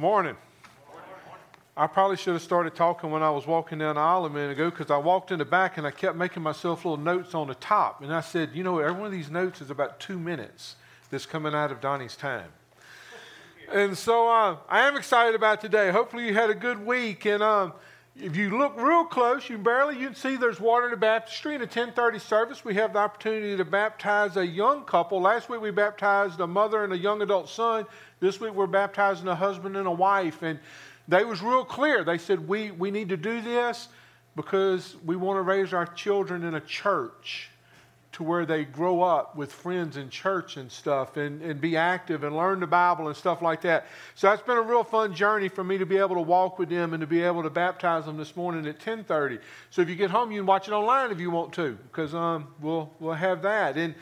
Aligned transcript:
Morning. 0.00 0.36
I 1.76 1.88
probably 1.88 2.16
should 2.16 2.34
have 2.34 2.42
started 2.42 2.76
talking 2.76 3.10
when 3.10 3.20
I 3.20 3.30
was 3.30 3.48
walking 3.48 3.78
down 3.78 3.96
the 3.96 4.00
aisle 4.00 4.26
a 4.26 4.30
minute 4.30 4.52
ago 4.52 4.70
because 4.70 4.92
I 4.92 4.96
walked 4.96 5.32
in 5.32 5.40
the 5.40 5.44
back 5.44 5.76
and 5.76 5.84
I 5.84 5.90
kept 5.90 6.16
making 6.16 6.40
myself 6.40 6.84
little 6.84 7.02
notes 7.02 7.34
on 7.34 7.48
the 7.48 7.56
top. 7.56 8.00
And 8.00 8.14
I 8.14 8.20
said, 8.20 8.50
you 8.54 8.62
know, 8.62 8.78
every 8.78 8.92
one 8.92 9.06
of 9.06 9.10
these 9.10 9.28
notes 9.28 9.60
is 9.60 9.70
about 9.70 9.98
two 9.98 10.16
minutes 10.16 10.76
that's 11.10 11.26
coming 11.26 11.52
out 11.52 11.72
of 11.72 11.80
Donnie's 11.80 12.14
time. 12.14 12.48
And 13.72 13.98
so 13.98 14.28
uh, 14.28 14.58
I 14.68 14.86
am 14.86 14.96
excited 14.96 15.34
about 15.34 15.60
today. 15.60 15.90
Hopefully 15.90 16.28
you 16.28 16.34
had 16.34 16.48
a 16.48 16.54
good 16.54 16.86
week. 16.86 17.24
And 17.24 17.42
um, 17.42 17.72
if 18.20 18.36
you 18.36 18.56
look 18.58 18.76
real 18.76 19.04
close, 19.04 19.48
you 19.48 19.58
barely 19.58 19.98
you 19.98 20.06
can 20.06 20.14
see 20.14 20.36
there's 20.36 20.60
water 20.60 20.86
in 20.86 20.90
the 20.90 20.96
baptistry. 20.96 21.54
In 21.54 21.62
a 21.62 21.66
10:30 21.66 22.20
service, 22.20 22.64
we 22.64 22.74
have 22.74 22.92
the 22.92 22.98
opportunity 22.98 23.56
to 23.56 23.64
baptize 23.64 24.36
a 24.36 24.46
young 24.46 24.84
couple. 24.84 25.20
Last 25.20 25.48
week 25.48 25.60
we 25.60 25.70
baptized 25.70 26.40
a 26.40 26.46
mother 26.46 26.84
and 26.84 26.92
a 26.92 26.98
young 26.98 27.22
adult 27.22 27.48
son. 27.48 27.86
This 28.20 28.40
week 28.40 28.54
we're 28.54 28.66
baptizing 28.66 29.28
a 29.28 29.34
husband 29.34 29.76
and 29.76 29.86
a 29.86 29.92
wife. 29.92 30.42
And 30.42 30.58
they 31.06 31.24
was 31.24 31.42
real 31.42 31.64
clear. 31.64 32.02
They 32.02 32.18
said, 32.18 32.46
we, 32.48 32.72
we 32.72 32.90
need 32.90 33.08
to 33.10 33.16
do 33.16 33.40
this 33.40 33.88
because 34.34 34.96
we 35.04 35.16
want 35.16 35.38
to 35.38 35.42
raise 35.42 35.72
our 35.72 35.86
children 35.86 36.44
in 36.44 36.54
a 36.54 36.60
church 36.60 37.50
to 38.12 38.22
where 38.22 38.46
they 38.46 38.64
grow 38.64 39.02
up 39.02 39.36
with 39.36 39.52
friends 39.52 39.96
in 39.96 40.08
church 40.08 40.56
and 40.56 40.72
stuff 40.72 41.16
and, 41.16 41.42
and 41.42 41.60
be 41.60 41.76
active 41.76 42.24
and 42.24 42.36
learn 42.36 42.60
the 42.60 42.66
Bible 42.66 43.08
and 43.08 43.16
stuff 43.16 43.42
like 43.42 43.60
that. 43.62 43.86
So 44.14 44.28
that's 44.28 44.42
been 44.42 44.56
a 44.56 44.62
real 44.62 44.82
fun 44.82 45.14
journey 45.14 45.48
for 45.48 45.62
me 45.62 45.78
to 45.78 45.86
be 45.86 45.98
able 45.98 46.14
to 46.14 46.22
walk 46.22 46.58
with 46.58 46.68
them 46.68 46.94
and 46.94 47.00
to 47.02 47.06
be 47.06 47.22
able 47.22 47.42
to 47.42 47.50
baptize 47.50 48.06
them 48.06 48.16
this 48.16 48.34
morning 48.34 48.66
at 48.66 48.76
1030. 48.76 49.38
So 49.70 49.82
if 49.82 49.88
you 49.88 49.94
get 49.94 50.10
home, 50.10 50.32
you 50.32 50.40
can 50.40 50.46
watch 50.46 50.68
it 50.68 50.72
online 50.72 51.10
if 51.10 51.20
you 51.20 51.30
want 51.30 51.52
to 51.54 51.78
because 51.90 52.14
um, 52.14 52.48
we'll, 52.60 52.90
we'll 52.98 53.12
have 53.12 53.42
that. 53.42 53.76
And, 53.76 53.94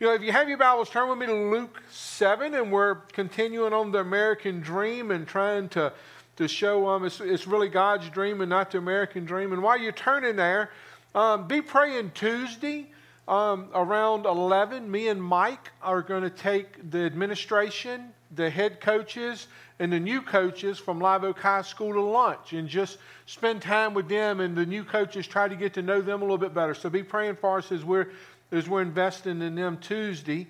you 0.00 0.08
know, 0.08 0.14
if 0.14 0.22
you 0.22 0.32
have 0.32 0.48
your 0.48 0.58
Bibles, 0.58 0.90
turn 0.90 1.08
with 1.08 1.18
me 1.18 1.26
to 1.26 1.34
Luke 1.34 1.80
7 1.90 2.54
and 2.54 2.72
we're 2.72 2.96
continuing 3.12 3.72
on 3.72 3.92
the 3.92 4.00
American 4.00 4.60
dream 4.60 5.10
and 5.10 5.26
trying 5.26 5.68
to– 5.70 5.92
to 6.36 6.48
show 6.48 6.92
them 6.92 7.04
it's, 7.04 7.20
it's 7.20 7.46
really 7.46 7.68
God's 7.68 8.08
dream 8.08 8.40
and 8.40 8.50
not 8.50 8.70
the 8.70 8.78
American 8.78 9.24
dream. 9.24 9.52
And 9.52 9.62
while 9.62 9.78
you're 9.78 9.92
turning 9.92 10.36
there, 10.36 10.70
um, 11.14 11.46
be 11.46 11.60
praying 11.60 12.12
Tuesday 12.14 12.90
um, 13.28 13.68
around 13.74 14.26
11. 14.26 14.90
Me 14.90 15.08
and 15.08 15.22
Mike 15.22 15.70
are 15.82 16.02
going 16.02 16.22
to 16.22 16.30
take 16.30 16.90
the 16.90 17.00
administration, 17.00 18.12
the 18.34 18.50
head 18.50 18.80
coaches, 18.80 19.46
and 19.78 19.92
the 19.92 20.00
new 20.00 20.22
coaches 20.22 20.78
from 20.78 21.00
Live 21.00 21.24
Oak 21.24 21.38
High 21.38 21.62
School 21.62 21.92
to 21.92 22.00
lunch 22.00 22.52
and 22.52 22.68
just 22.68 22.98
spend 23.26 23.62
time 23.62 23.94
with 23.94 24.08
them 24.08 24.40
and 24.40 24.56
the 24.56 24.66
new 24.66 24.84
coaches 24.84 25.26
try 25.26 25.48
to 25.48 25.56
get 25.56 25.74
to 25.74 25.82
know 25.82 26.00
them 26.00 26.20
a 26.20 26.24
little 26.24 26.38
bit 26.38 26.54
better. 26.54 26.74
So 26.74 26.90
be 26.90 27.02
praying 27.02 27.36
for 27.36 27.58
us 27.58 27.72
as 27.72 27.84
we're, 27.84 28.10
as 28.50 28.68
we're 28.68 28.82
investing 28.82 29.42
in 29.42 29.54
them 29.54 29.78
Tuesday. 29.78 30.46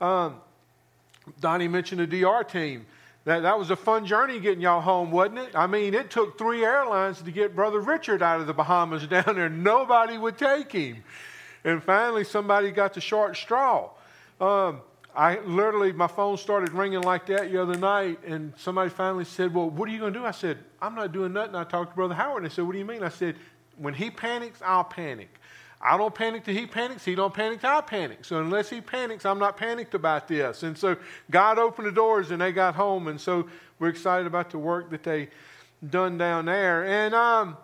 Um, 0.00 0.36
Donnie 1.40 1.68
mentioned 1.68 2.00
the 2.00 2.22
DR 2.22 2.44
team. 2.44 2.86
That, 3.24 3.40
that 3.40 3.56
was 3.56 3.70
a 3.70 3.76
fun 3.76 4.04
journey 4.04 4.40
getting 4.40 4.60
y'all 4.60 4.80
home, 4.80 5.12
wasn't 5.12 5.38
it? 5.38 5.50
I 5.54 5.68
mean, 5.68 5.94
it 5.94 6.10
took 6.10 6.36
three 6.36 6.64
airlines 6.64 7.22
to 7.22 7.30
get 7.30 7.54
Brother 7.54 7.78
Richard 7.78 8.20
out 8.20 8.40
of 8.40 8.48
the 8.48 8.52
Bahamas 8.52 9.06
down 9.08 9.36
there. 9.36 9.48
Nobody 9.48 10.18
would 10.18 10.38
take 10.38 10.72
him. 10.72 11.04
And 11.64 11.82
finally, 11.82 12.24
somebody 12.24 12.70
got 12.70 12.94
the 12.94 13.00
short 13.00 13.36
straw. 13.36 13.90
Um, 14.40 14.80
I 15.14 15.38
literally, 15.40 15.92
my 15.92 16.06
phone 16.06 16.36
started 16.38 16.70
ringing 16.72 17.02
like 17.02 17.26
that 17.26 17.50
the 17.50 17.60
other 17.60 17.76
night, 17.76 18.18
and 18.26 18.52
somebody 18.56 18.88
finally 18.90 19.24
said, 19.24 19.54
Well, 19.54 19.68
what 19.68 19.88
are 19.88 19.92
you 19.92 19.98
going 19.98 20.12
to 20.12 20.18
do? 20.18 20.24
I 20.24 20.30
said, 20.30 20.58
I'm 20.80 20.94
not 20.94 21.12
doing 21.12 21.32
nothing. 21.32 21.54
I 21.54 21.64
talked 21.64 21.90
to 21.90 21.96
Brother 21.96 22.14
Howard, 22.14 22.42
and 22.42 22.50
they 22.50 22.54
said, 22.54 22.64
What 22.64 22.72
do 22.72 22.78
you 22.78 22.84
mean? 22.84 23.02
I 23.02 23.10
said, 23.10 23.36
When 23.76 23.94
he 23.94 24.10
panics, 24.10 24.60
I'll 24.64 24.84
panic. 24.84 25.28
I 25.84 25.96
don't 25.96 26.14
panic 26.14 26.44
till 26.44 26.54
he 26.54 26.66
panics. 26.66 27.04
He 27.04 27.14
don't 27.16 27.34
panic 27.34 27.60
till 27.60 27.70
I 27.70 27.80
panic. 27.80 28.24
So 28.24 28.40
unless 28.40 28.70
he 28.70 28.80
panics, 28.80 29.26
I'm 29.26 29.40
not 29.40 29.56
panicked 29.56 29.94
about 29.94 30.28
this. 30.28 30.62
And 30.62 30.78
so 30.78 30.96
God 31.30 31.58
opened 31.58 31.88
the 31.88 31.92
doors 31.92 32.30
and 32.30 32.40
they 32.40 32.52
got 32.52 32.76
home. 32.76 33.08
And 33.08 33.20
so 33.20 33.48
we're 33.80 33.88
excited 33.88 34.28
about 34.28 34.50
the 34.50 34.58
work 34.58 34.90
that 34.90 35.02
they 35.02 35.28
done 35.90 36.18
down 36.18 36.44
there. 36.44 36.84
And 36.86 37.14
um, 37.16 37.56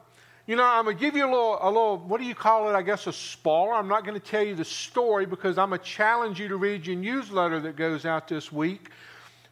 you 0.48 0.56
know, 0.56 0.64
I'm 0.64 0.86
gonna 0.86 0.96
give 0.96 1.14
you 1.14 1.26
a 1.26 1.30
little, 1.30 1.58
a 1.60 1.68
little. 1.68 1.98
What 1.98 2.22
do 2.22 2.26
you 2.26 2.34
call 2.34 2.70
it? 2.70 2.72
I 2.72 2.80
guess 2.80 3.06
a 3.06 3.12
spoiler. 3.12 3.74
I'm 3.74 3.86
not 3.86 4.06
going 4.06 4.18
to 4.18 4.26
tell 4.26 4.42
you 4.42 4.54
the 4.54 4.64
story 4.64 5.26
because 5.26 5.58
I'm 5.58 5.68
gonna 5.68 5.82
challenge 5.82 6.40
you 6.40 6.48
to 6.48 6.56
read 6.56 6.86
your 6.86 6.96
newsletter 6.96 7.60
that 7.60 7.76
goes 7.76 8.06
out 8.06 8.26
this 8.26 8.50
week. 8.50 8.88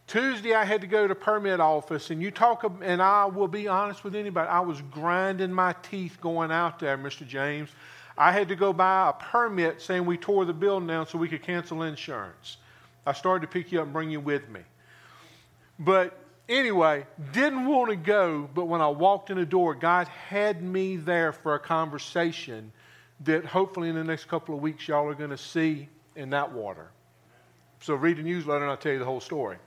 Tuesday, 0.06 0.54
I 0.54 0.64
had 0.64 0.80
to 0.80 0.86
go 0.86 1.06
to 1.06 1.14
permit 1.14 1.60
office, 1.60 2.08
and 2.08 2.22
you 2.22 2.30
talk, 2.30 2.64
and 2.80 3.02
I 3.02 3.26
will 3.26 3.46
be 3.46 3.68
honest 3.68 4.04
with 4.04 4.14
anybody. 4.14 4.48
I 4.48 4.60
was 4.60 4.80
grinding 4.90 5.52
my 5.52 5.74
teeth 5.82 6.16
going 6.22 6.50
out 6.50 6.78
there, 6.78 6.96
Mr. 6.96 7.26
James. 7.26 7.68
I 8.16 8.32
had 8.32 8.48
to 8.48 8.56
go 8.56 8.72
buy 8.72 9.10
a 9.10 9.12
permit 9.12 9.82
saying 9.82 10.06
we 10.06 10.16
tore 10.16 10.46
the 10.46 10.54
building 10.54 10.86
down 10.86 11.06
so 11.06 11.18
we 11.18 11.28
could 11.28 11.42
cancel 11.42 11.82
insurance. 11.82 12.56
I 13.04 13.12
started 13.12 13.42
to 13.42 13.52
pick 13.52 13.70
you 13.70 13.80
up 13.80 13.84
and 13.84 13.92
bring 13.92 14.10
you 14.10 14.20
with 14.20 14.48
me. 14.48 14.60
But 15.78 16.18
anyway, 16.48 17.06
didn't 17.32 17.66
want 17.66 17.90
to 17.90 17.96
go, 17.96 18.48
but 18.54 18.66
when 18.66 18.80
I 18.80 18.88
walked 18.88 19.30
in 19.30 19.36
the 19.36 19.46
door, 19.46 19.74
God 19.74 20.08
had 20.08 20.62
me 20.62 20.96
there 20.96 21.32
for 21.32 21.54
a 21.54 21.58
conversation 21.58 22.72
that 23.24 23.44
hopefully 23.44 23.88
in 23.88 23.94
the 23.94 24.04
next 24.04 24.26
couple 24.26 24.54
of 24.54 24.60
weeks 24.60 24.86
y'all 24.88 25.08
are 25.08 25.14
going 25.14 25.30
to 25.30 25.38
see 25.38 25.88
in 26.14 26.30
that 26.30 26.52
water. 26.52 26.90
So 27.80 27.94
read 27.94 28.18
the 28.18 28.22
newsletter 28.22 28.62
and 28.62 28.70
I'll 28.70 28.76
tell 28.76 28.92
you 28.92 28.98
the 28.98 29.04
whole 29.04 29.20
story. 29.20 29.58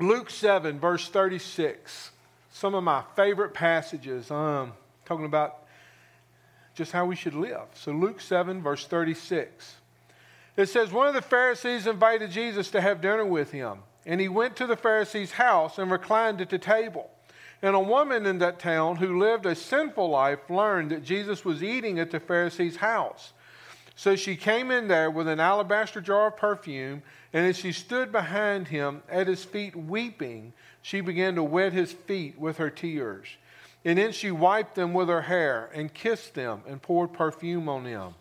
Luke 0.00 0.30
7, 0.30 0.80
verse 0.80 1.08
36. 1.08 2.10
Some 2.50 2.74
of 2.74 2.84
my 2.84 3.02
favorite 3.16 3.54
passages, 3.54 4.30
um, 4.30 4.72
talking 5.04 5.24
about 5.24 5.62
just 6.74 6.92
how 6.92 7.06
we 7.06 7.16
should 7.16 7.34
live. 7.34 7.66
So, 7.74 7.92
Luke 7.92 8.20
7, 8.20 8.62
verse 8.62 8.86
36. 8.86 9.76
It 10.56 10.68
says, 10.68 10.90
One 10.92 11.08
of 11.08 11.14
the 11.14 11.22
Pharisees 11.22 11.86
invited 11.86 12.30
Jesus 12.30 12.70
to 12.70 12.80
have 12.80 13.00
dinner 13.00 13.24
with 13.24 13.50
him, 13.50 13.78
and 14.06 14.20
he 14.20 14.28
went 14.28 14.56
to 14.56 14.66
the 14.66 14.76
Pharisee's 14.76 15.32
house 15.32 15.78
and 15.78 15.90
reclined 15.90 16.40
at 16.40 16.50
the 16.50 16.58
table. 16.58 17.10
And 17.62 17.76
a 17.76 17.80
woman 17.80 18.26
in 18.26 18.38
that 18.38 18.58
town 18.58 18.96
who 18.96 19.20
lived 19.20 19.46
a 19.46 19.54
sinful 19.54 20.08
life 20.08 20.50
learned 20.50 20.90
that 20.90 21.04
Jesus 21.04 21.44
was 21.44 21.62
eating 21.62 22.00
at 22.00 22.10
the 22.10 22.18
Pharisee's 22.18 22.76
house. 22.76 23.32
So 23.94 24.16
she 24.16 24.34
came 24.36 24.70
in 24.70 24.88
there 24.88 25.10
with 25.10 25.28
an 25.28 25.38
alabaster 25.38 26.00
jar 26.00 26.28
of 26.28 26.36
perfume, 26.36 27.02
and 27.32 27.46
as 27.46 27.56
she 27.56 27.70
stood 27.70 28.10
behind 28.10 28.68
him 28.68 29.02
at 29.08 29.28
his 29.28 29.44
feet 29.44 29.76
weeping, 29.76 30.52
she 30.80 31.00
began 31.00 31.36
to 31.36 31.42
wet 31.44 31.72
his 31.72 31.92
feet 31.92 32.38
with 32.38 32.56
her 32.56 32.70
tears. 32.70 33.28
And 33.84 33.98
then 33.98 34.12
she 34.12 34.30
wiped 34.30 34.74
them 34.74 34.92
with 34.92 35.08
her 35.08 35.22
hair 35.22 35.70
and 35.74 35.92
kissed 35.92 36.34
them 36.34 36.62
and 36.66 36.82
poured 36.82 37.12
perfume 37.12 37.68
on 37.68 37.84
them. 37.84 38.14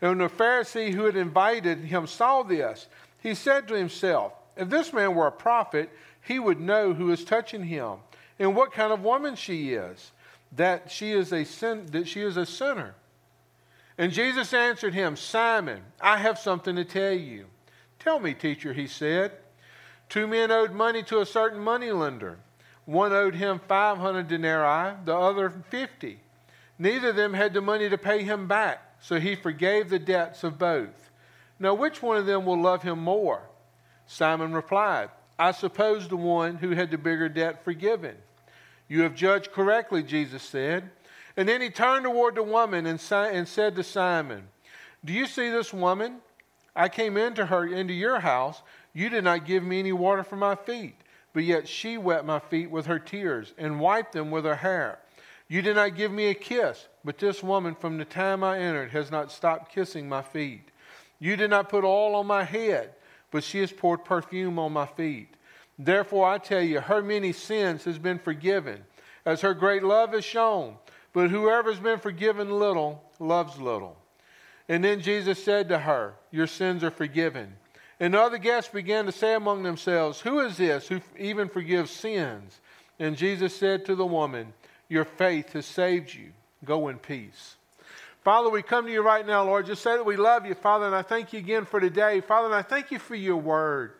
And 0.00 0.10
when 0.10 0.18
the 0.18 0.28
Pharisee 0.34 0.92
who 0.92 1.04
had 1.04 1.16
invited 1.16 1.78
him 1.78 2.06
saw 2.06 2.42
this, 2.42 2.88
he 3.22 3.34
said 3.34 3.68
to 3.68 3.74
himself, 3.74 4.32
If 4.56 4.68
this 4.68 4.92
man 4.92 5.14
were 5.14 5.26
a 5.26 5.32
prophet, 5.32 5.90
he 6.22 6.38
would 6.38 6.60
know 6.60 6.92
who 6.92 7.10
is 7.10 7.24
touching 7.24 7.64
him 7.64 7.98
and 8.38 8.56
what 8.56 8.72
kind 8.72 8.92
of 8.92 9.02
woman 9.02 9.36
she 9.36 9.74
is, 9.74 10.12
that 10.52 10.90
she 10.90 11.12
is 11.12 11.32
a 11.32 11.44
sin, 11.44 11.86
that 11.92 12.08
she 12.08 12.22
is 12.22 12.36
a 12.36 12.46
sinner. 12.46 12.94
And 13.98 14.12
Jesus 14.12 14.52
answered 14.52 14.94
him, 14.94 15.16
Simon, 15.16 15.82
I 16.00 16.18
have 16.18 16.38
something 16.38 16.76
to 16.76 16.84
tell 16.84 17.12
you. 17.12 17.46
Tell 17.98 18.18
me, 18.18 18.34
teacher, 18.34 18.72
he 18.72 18.86
said. 18.86 19.32
Two 20.08 20.26
men 20.26 20.50
owed 20.50 20.72
money 20.72 21.02
to 21.04 21.20
a 21.20 21.26
certain 21.26 21.60
moneylender. 21.60 22.38
One 22.84 23.12
owed 23.12 23.34
him 23.34 23.60
500 23.68 24.26
denarii, 24.28 24.96
the 25.04 25.14
other 25.14 25.50
50. 25.50 26.18
Neither 26.78 27.10
of 27.10 27.16
them 27.16 27.34
had 27.34 27.54
the 27.54 27.60
money 27.60 27.88
to 27.88 27.98
pay 27.98 28.24
him 28.24 28.48
back, 28.48 28.96
so 29.00 29.20
he 29.20 29.36
forgave 29.36 29.88
the 29.88 29.98
debts 29.98 30.42
of 30.42 30.58
both. 30.58 31.10
Now, 31.60 31.74
which 31.74 32.02
one 32.02 32.16
of 32.16 32.26
them 32.26 32.44
will 32.44 32.60
love 32.60 32.82
him 32.82 32.98
more? 32.98 33.42
Simon 34.12 34.52
replied, 34.52 35.10
I 35.38 35.52
suppose 35.52 36.08
the 36.08 36.16
one 36.16 36.56
who 36.56 36.70
had 36.70 36.90
the 36.90 36.98
bigger 36.98 37.28
debt 37.28 37.64
forgiven. 37.64 38.16
You 38.88 39.02
have 39.02 39.14
judged 39.14 39.52
correctly, 39.52 40.02
Jesus 40.02 40.42
said. 40.42 40.90
And 41.36 41.48
then 41.48 41.60
he 41.60 41.70
turned 41.70 42.04
toward 42.04 42.34
the 42.34 42.42
woman 42.42 42.86
and, 42.86 43.00
and 43.10 43.48
said 43.48 43.76
to 43.76 43.82
Simon, 43.82 44.48
Do 45.04 45.12
you 45.12 45.26
see 45.26 45.50
this 45.50 45.72
woman? 45.72 46.18
I 46.76 46.88
came 46.88 47.16
into 47.16 47.46
her 47.46 47.66
into 47.66 47.94
your 47.94 48.20
house. 48.20 48.62
You 48.92 49.08
did 49.08 49.24
not 49.24 49.46
give 49.46 49.62
me 49.62 49.78
any 49.78 49.92
water 49.92 50.22
for 50.22 50.36
my 50.36 50.54
feet 50.54 50.96
but 51.32 51.44
yet 51.44 51.68
she 51.68 51.98
wet 51.98 52.24
my 52.24 52.38
feet 52.38 52.70
with 52.70 52.86
her 52.86 52.98
tears 52.98 53.54
and 53.56 53.80
wiped 53.80 54.12
them 54.12 54.30
with 54.30 54.44
her 54.44 54.56
hair. 54.56 54.98
You 55.48 55.62
did 55.62 55.76
not 55.76 55.96
give 55.96 56.12
me 56.12 56.26
a 56.26 56.34
kiss, 56.34 56.86
but 57.04 57.18
this 57.18 57.42
woman 57.42 57.74
from 57.74 57.98
the 57.98 58.04
time 58.04 58.42
I 58.42 58.58
entered 58.58 58.90
has 58.90 59.10
not 59.10 59.30
stopped 59.30 59.72
kissing 59.72 60.08
my 60.08 60.22
feet. 60.22 60.70
You 61.18 61.36
did 61.36 61.50
not 61.50 61.68
put 61.68 61.84
oil 61.84 62.14
on 62.14 62.26
my 62.26 62.44
head, 62.44 62.94
but 63.32 63.42
she 63.42 63.58
has 63.58 63.72
poured 63.72 64.04
perfume 64.04 64.60
on 64.60 64.72
my 64.72 64.86
feet. 64.86 65.34
Therefore, 65.76 66.28
I 66.28 66.38
tell 66.38 66.62
you, 66.62 66.80
her 66.80 67.02
many 67.02 67.32
sins 67.32 67.82
has 67.84 67.98
been 67.98 68.20
forgiven, 68.20 68.84
as 69.24 69.40
her 69.40 69.54
great 69.54 69.82
love 69.82 70.14
is 70.14 70.24
shown. 70.24 70.76
But 71.12 71.30
whoever 71.30 71.70
has 71.70 71.80
been 71.80 71.98
forgiven 71.98 72.50
little 72.50 73.02
loves 73.18 73.58
little. 73.58 73.96
And 74.68 74.84
then 74.84 75.00
Jesus 75.00 75.42
said 75.42 75.68
to 75.68 75.78
her, 75.78 76.14
Your 76.30 76.46
sins 76.46 76.84
are 76.84 76.90
forgiven. 76.90 77.56
And 77.98 78.14
the 78.14 78.20
other 78.20 78.38
guests 78.38 78.72
began 78.72 79.06
to 79.06 79.12
say 79.12 79.34
among 79.34 79.62
themselves, 79.62 80.20
Who 80.20 80.40
is 80.40 80.56
this 80.56 80.88
who 80.88 81.00
even 81.18 81.48
forgives 81.48 81.90
sins? 81.90 82.60
And 82.98 83.16
Jesus 83.16 83.54
said 83.54 83.84
to 83.86 83.94
the 83.94 84.06
woman, 84.06 84.52
Your 84.88 85.04
faith 85.04 85.52
has 85.54 85.66
saved 85.66 86.14
you. 86.14 86.32
Go 86.64 86.88
in 86.88 86.98
peace. 86.98 87.56
Father, 88.24 88.48
we 88.50 88.62
come 88.62 88.86
to 88.86 88.92
you 88.92 89.02
right 89.02 89.26
now, 89.26 89.44
Lord. 89.44 89.66
Just 89.66 89.82
say 89.82 89.96
that 89.96 90.06
we 90.06 90.16
love 90.16 90.46
you, 90.46 90.54
Father, 90.54 90.86
and 90.86 90.94
I 90.94 91.02
thank 91.02 91.32
you 91.32 91.40
again 91.40 91.64
for 91.64 91.80
today. 91.80 92.20
Father, 92.20 92.46
and 92.46 92.54
I 92.54 92.62
thank 92.62 92.90
you 92.90 92.98
for 92.98 93.16
your 93.16 93.36
word. 93.36 93.94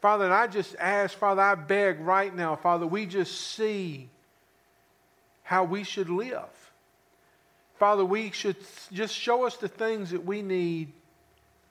Father, 0.00 0.24
and 0.24 0.34
I 0.34 0.46
just 0.46 0.76
ask, 0.78 1.16
Father, 1.16 1.42
I 1.42 1.54
beg 1.54 2.00
right 2.00 2.34
now, 2.34 2.56
Father, 2.56 2.86
we 2.86 3.06
just 3.06 3.38
see 3.52 4.08
how 5.42 5.64
we 5.64 5.84
should 5.84 6.08
live. 6.08 6.72
Father, 7.78 8.04
we 8.04 8.30
should 8.30 8.56
just 8.92 9.14
show 9.14 9.44
us 9.44 9.56
the 9.56 9.68
things 9.68 10.10
that 10.10 10.24
we 10.24 10.40
need, 10.40 10.92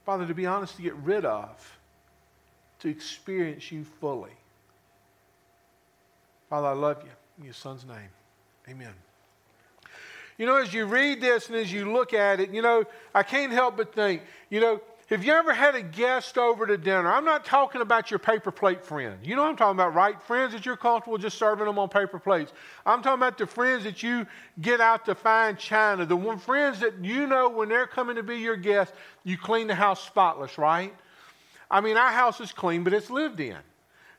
Father, 0.06 0.28
to 0.28 0.34
be 0.34 0.46
honest, 0.46 0.76
to 0.76 0.82
get 0.82 0.96
rid 0.96 1.26
of, 1.26 1.78
to 2.80 2.90
experience 2.90 3.72
you 3.72 3.84
fully. 4.00 4.34
Father, 6.50 6.68
I 6.68 6.74
love 6.74 7.02
you. 7.04 7.12
In 7.40 7.46
your 7.46 7.54
son's 7.54 7.86
name, 7.86 8.10
amen. 8.70 8.94
You 10.38 10.46
know, 10.46 10.58
as 10.58 10.74
you 10.74 10.86
read 10.86 11.22
this 11.22 11.48
and 11.48 11.56
as 11.56 11.72
you 11.72 11.92
look 11.92 12.14
at 12.14 12.40
it, 12.40 12.52
you 12.52 12.62
know, 12.62 12.86
I 13.14 13.24
can't 13.24 13.52
help 13.52 13.78
but 13.78 13.94
think, 13.94 14.24
you 14.50 14.60
know, 14.60 14.82
have 15.10 15.24
you 15.24 15.34
ever 15.34 15.54
had 15.54 15.76
a 15.76 15.82
guest 15.82 16.38
over 16.38 16.66
to 16.66 16.78
dinner? 16.78 17.12
I'm 17.12 17.26
not 17.26 17.46
talking 17.46 17.82
about 17.82 18.10
your 18.10 18.20
paper 18.20 18.52
plate 18.52 18.84
friend. 18.84 19.20
You 19.22 19.36
know 19.36 19.44
I'm 19.44 19.56
talking 19.56 19.76
about, 19.76 19.94
right? 19.94 20.20
Friends 20.24 20.54
that 20.54 20.66
you're 20.66 20.78
comfortable 20.78 21.18
just 21.18 21.38
serving 21.38 21.66
them 21.66 21.78
on 21.78 21.90
paper 21.90 22.20
plates. 22.20 22.54
I'm 22.86 23.04
talking 23.04 23.20
about 23.20 23.38
the 23.38 23.46
friends 23.46 23.84
that 23.84 24.02
you 24.02 24.26
get 24.62 24.80
out 24.80 25.06
to 25.06 25.14
fine 25.14 25.58
china. 25.58 26.06
The 26.06 26.16
one 26.16 26.40
friends 26.40 26.80
that 26.80 27.04
you 27.04 27.28
know 27.28 27.50
when 27.50 27.70
they're 27.70 27.86
coming 27.86 28.16
to 28.16 28.24
be 28.24 28.38
your 28.38 28.56
guest, 28.56 28.94
you 29.24 29.38
clean 29.38 29.68
the 29.68 29.76
house 29.76 30.04
spotless, 30.04 30.58
right? 30.58 30.94
I 31.70 31.82
mean, 31.82 31.98
our 31.98 32.12
house 32.12 32.40
is 32.40 32.52
clean, 32.52 32.84
but 32.84 32.94
it's 32.94 33.10
lived 33.10 33.40
in. 33.40 33.58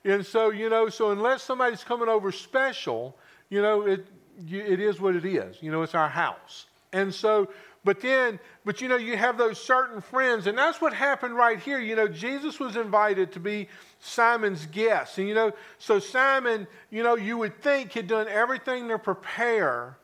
And 0.05 0.25
so, 0.25 0.51
you 0.51 0.69
know, 0.69 0.91
so 0.91 1.11
unless 1.11 1.43
somebody's 1.43 1.83
coming 1.83 2.09
over 2.09 2.31
special, 2.31 3.17
you 3.49 3.63
know, 3.63 3.83
it, 3.83 4.07
it 4.49 4.81
is 4.81 5.01
what 5.01 5.17
it 5.17 5.25
is. 5.25 5.57
You 5.61 5.71
know, 5.71 5.83
it's 5.83 5.95
our 5.95 6.09
house. 6.09 6.67
And 6.93 7.13
so, 7.13 7.49
but 7.85 8.01
then, 8.01 8.39
but 8.65 8.81
you 8.81 8.89
know, 8.89 8.97
you 8.97 9.17
have 9.17 9.37
those 9.37 9.63
certain 9.63 10.01
friends, 10.01 10.47
and 10.47 10.57
that's 10.57 10.81
what 10.81 10.95
happened 10.95 11.37
right 11.37 11.59
here. 11.59 11.79
You 11.79 11.97
know, 11.97 12.09
Jesus 12.09 12.59
was 12.59 12.77
invited 12.77 13.33
to 13.33 13.41
be 13.41 13.69
Simon's 14.01 14.67
guest. 14.67 15.19
And 15.19 15.29
you 15.29 15.35
know, 15.35 15.53
so 15.79 15.99
Simon, 15.99 16.67
you 16.91 17.03
know, 17.03 17.17
you 17.17 17.37
would 17.37 17.61
think 17.63 17.93
had 17.93 18.07
done 18.07 18.27
everything 18.29 18.89
to 18.89 18.99
prepare, 18.99 19.99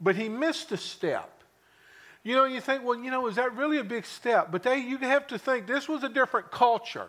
but 0.00 0.16
he 0.16 0.28
missed 0.28 0.72
a 0.72 0.76
step. 0.76 1.30
You 2.22 2.34
know, 2.34 2.44
you 2.44 2.60
think, 2.60 2.82
well, 2.82 2.98
you 2.98 3.10
know, 3.10 3.28
is 3.28 3.36
that 3.36 3.54
really 3.54 3.78
a 3.78 3.84
big 3.84 4.04
step? 4.04 4.50
But 4.50 4.62
they, 4.62 4.78
you 4.78 4.98
have 4.98 5.28
to 5.28 5.38
think 5.38 5.66
this 5.66 5.88
was 5.88 6.02
a 6.02 6.08
different 6.08 6.50
culture. 6.50 7.08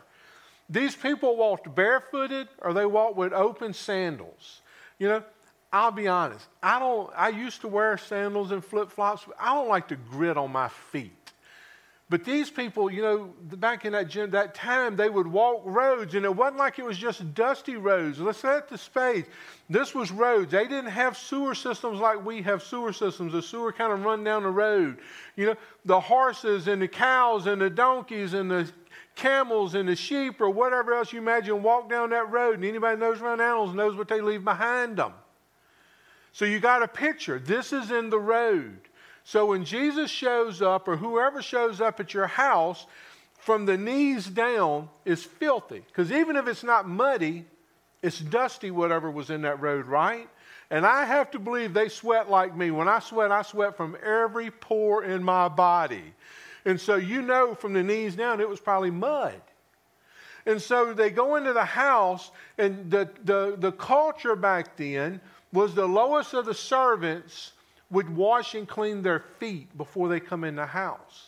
These 0.69 0.95
people 0.95 1.37
walked 1.37 1.73
barefooted 1.73 2.49
or 2.59 2.73
they 2.73 2.85
walked 2.85 3.15
with 3.15 3.33
open 3.33 3.73
sandals. 3.73 4.61
You 4.99 5.07
know, 5.07 5.23
I'll 5.71 5.91
be 5.91 6.07
honest. 6.07 6.47
I 6.63 6.79
don't. 6.79 7.11
I 7.15 7.29
used 7.29 7.61
to 7.61 7.67
wear 7.67 7.97
sandals 7.97 8.51
and 8.51 8.63
flip 8.63 8.89
flops. 8.89 9.25
I 9.39 9.53
don't 9.53 9.67
like 9.67 9.89
the 9.89 9.97
grit 9.97 10.37
on 10.37 10.51
my 10.51 10.69
feet. 10.69 11.11
But 12.09 12.23
these 12.23 12.49
people, 12.49 12.89
you 12.89 13.01
know, 13.01 13.33
back 13.57 13.83
in 13.83 13.91
that 13.91 14.07
gym, 14.07 14.31
that 14.31 14.55
time, 14.55 14.95
they 14.95 15.09
would 15.09 15.27
walk 15.27 15.61
roads, 15.65 16.15
and 16.15 16.23
it 16.23 16.33
wasn't 16.33 16.57
like 16.57 16.79
it 16.79 16.85
was 16.85 16.97
just 16.97 17.33
dusty 17.33 17.75
roads. 17.75 18.17
Let's 18.17 18.39
set 18.39 18.69
the 18.69 18.77
spades. 18.77 19.27
This 19.69 19.93
was 19.93 20.09
roads. 20.09 20.51
They 20.51 20.63
didn't 20.63 20.91
have 20.91 21.17
sewer 21.17 21.53
systems 21.53 21.99
like 21.99 22.25
we 22.25 22.41
have 22.43 22.63
sewer 22.63 22.93
systems. 22.93 23.33
The 23.33 23.41
sewer 23.41 23.73
kind 23.73 23.91
of 23.91 24.05
run 24.05 24.23
down 24.23 24.43
the 24.43 24.49
road. 24.49 24.99
You 25.35 25.47
know, 25.47 25.55
the 25.83 25.99
horses 25.99 26.69
and 26.69 26.81
the 26.81 26.87
cows 26.87 27.45
and 27.45 27.61
the 27.61 27.69
donkeys 27.69 28.33
and 28.33 28.49
the 28.49 28.71
camels 29.15 29.75
and 29.75 29.89
the 29.89 29.95
sheep 29.97 30.39
or 30.39 30.49
whatever 30.49 30.93
else 30.93 31.11
you 31.11 31.19
imagine 31.19 31.61
walk 31.61 31.89
down 31.89 32.11
that 32.11 32.31
road, 32.31 32.55
and 32.55 32.63
anybody 32.63 32.97
knows 32.97 33.19
around 33.19 33.41
animals 33.41 33.75
knows 33.75 33.97
what 33.97 34.07
they 34.07 34.21
leave 34.21 34.45
behind 34.45 34.95
them. 34.95 35.11
So 36.37 36.45
you 36.45 36.59
got 36.59 36.83
a 36.83 36.87
picture. 36.87 37.39
This 37.39 37.73
is 37.73 37.89
in 37.89 38.11
the 38.11 38.19
road. 38.19 38.77
So 39.23 39.47
when 39.47 39.65
Jesus 39.65 40.11
shows 40.11 40.61
up, 40.61 40.87
or 40.87 40.95
whoever 40.95 41.41
shows 41.41 41.81
up 41.81 41.99
at 41.99 42.13
your 42.13 42.27
house, 42.27 42.85
from 43.39 43.65
the 43.65 43.75
knees 43.75 44.27
down 44.27 44.87
is 45.03 45.23
filthy. 45.23 45.83
Because 45.87 46.11
even 46.11 46.35
if 46.35 46.47
it's 46.47 46.63
not 46.63 46.87
muddy, 46.87 47.45
it's 48.03 48.19
dusty, 48.19 48.69
whatever 48.69 49.09
was 49.09 49.31
in 49.31 49.41
that 49.41 49.59
road, 49.59 49.87
right? 49.87 50.29
And 50.69 50.85
I 50.85 51.05
have 51.05 51.31
to 51.31 51.39
believe 51.39 51.73
they 51.73 51.89
sweat 51.89 52.29
like 52.29 52.55
me. 52.55 52.69
When 52.69 52.87
I 52.87 52.99
sweat, 52.99 53.31
I 53.31 53.41
sweat 53.41 53.75
from 53.75 53.97
every 54.05 54.51
pore 54.51 55.03
in 55.03 55.23
my 55.23 55.47
body. 55.47 56.13
And 56.65 56.79
so 56.79 56.97
you 56.97 57.23
know 57.23 57.55
from 57.55 57.73
the 57.73 57.81
knees 57.81 58.15
down, 58.15 58.41
it 58.41 58.47
was 58.47 58.59
probably 58.59 58.91
mud. 58.91 59.41
And 60.45 60.61
so 60.61 60.93
they 60.93 61.09
go 61.09 61.35
into 61.35 61.51
the 61.51 61.65
house, 61.65 62.29
and 62.59 62.91
the, 62.91 63.09
the, 63.23 63.55
the 63.57 63.71
culture 63.71 64.35
back 64.35 64.77
then 64.77 65.19
was 65.51 65.73
the 65.73 65.87
lowest 65.87 66.33
of 66.33 66.45
the 66.45 66.53
servants 66.53 67.53
would 67.89 68.15
wash 68.15 68.53
and 68.53 68.67
clean 68.67 69.01
their 69.01 69.19
feet 69.39 69.75
before 69.77 70.09
they 70.09 70.19
come 70.19 70.43
in 70.43 70.55
the 70.55 70.65
house. 70.65 71.27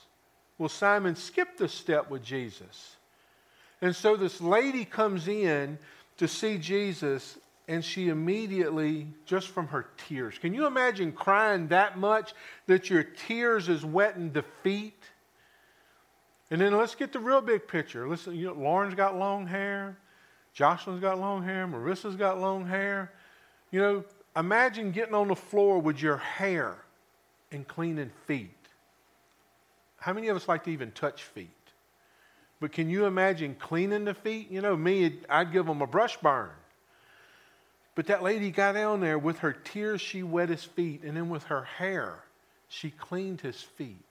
Well, 0.58 0.70
Simon 0.70 1.16
skipped 1.16 1.62
a 1.62 1.70
step 1.70 2.10
with 2.10 2.24
Jesus. 2.24 2.98
And 3.82 3.96
so 3.96 4.18
this 4.18 4.42
lady 4.42 4.84
comes 4.84 5.30
in 5.30 5.80
to 6.18 6.28
see 6.28 6.58
Jesus, 6.58 7.38
and 7.70 7.84
she 7.84 8.10
immediately, 8.10 9.08
just 9.26 9.48
from 9.48 9.68
her 9.68 9.88
tears, 10.08 10.38
can 10.38 10.54
you 10.54 10.68
imagine 10.68 11.14
crying 11.14 11.70
that 11.70 11.98
much 11.98 12.34
that 12.68 12.90
your 12.90 13.04
tears 13.04 13.70
is 13.70 13.86
wetting 13.86 14.34
the 14.34 14.44
feet? 14.64 15.02
And 16.52 16.60
then 16.60 16.76
let's 16.76 16.96
get 16.96 17.14
the 17.14 17.20
real 17.20 17.42
big 17.42 17.68
picture. 17.68 18.10
Listen, 18.10 18.36
you 18.36 18.48
know, 18.48 18.54
Lauren's 18.54 18.96
got 18.96 19.16
long 19.18 19.48
hair, 19.48 19.98
Jocelyn's 20.54 21.00
got 21.00 21.20
long 21.20 21.44
hair, 21.44 21.66
Marissa's 21.68 22.18
got 22.18 22.38
long 22.40 22.68
hair. 22.68 23.14
You 23.72 23.82
know, 23.82 24.04
imagine 24.36 24.92
getting 24.92 25.14
on 25.14 25.28
the 25.28 25.36
floor 25.36 25.80
with 25.80 26.02
your 26.02 26.18
hair 26.18 26.76
and 27.52 27.68
cleaning 27.68 28.12
feet. 28.26 28.50
How 29.98 30.14
many 30.14 30.28
of 30.30 30.36
us 30.36 30.48
like 30.48 30.64
to 30.64 30.72
even 30.72 30.92
touch 30.92 31.24
feet? 31.24 31.50
But 32.60 32.72
can 32.72 32.90
you 32.90 33.06
imagine 33.06 33.56
cleaning 33.56 34.06
the 34.06 34.14
feet? 34.14 34.52
You 34.52 34.62
know, 34.62 34.76
me, 34.76 35.20
I'd 35.30 35.52
give 35.52 35.66
them 35.66 35.82
a 35.82 35.88
brush 35.88 36.18
burn. 36.18 36.50
But 37.96 38.08
that 38.08 38.24
lady 38.24 38.52
got 38.52 38.74
down 38.74 39.02
there 39.02 39.20
with 39.20 39.40
her 39.40 39.54
tears, 39.54 40.02
she 40.02 40.24
wet 40.24 40.50
his 40.50 40.64
feet, 40.64 41.04
and 41.04 41.18
then 41.18 41.30
with 41.30 41.44
her 41.46 41.64
hair, 41.64 42.24
she 42.70 42.92
cleaned 42.92 43.42
his 43.42 43.62
feet. 43.62 44.04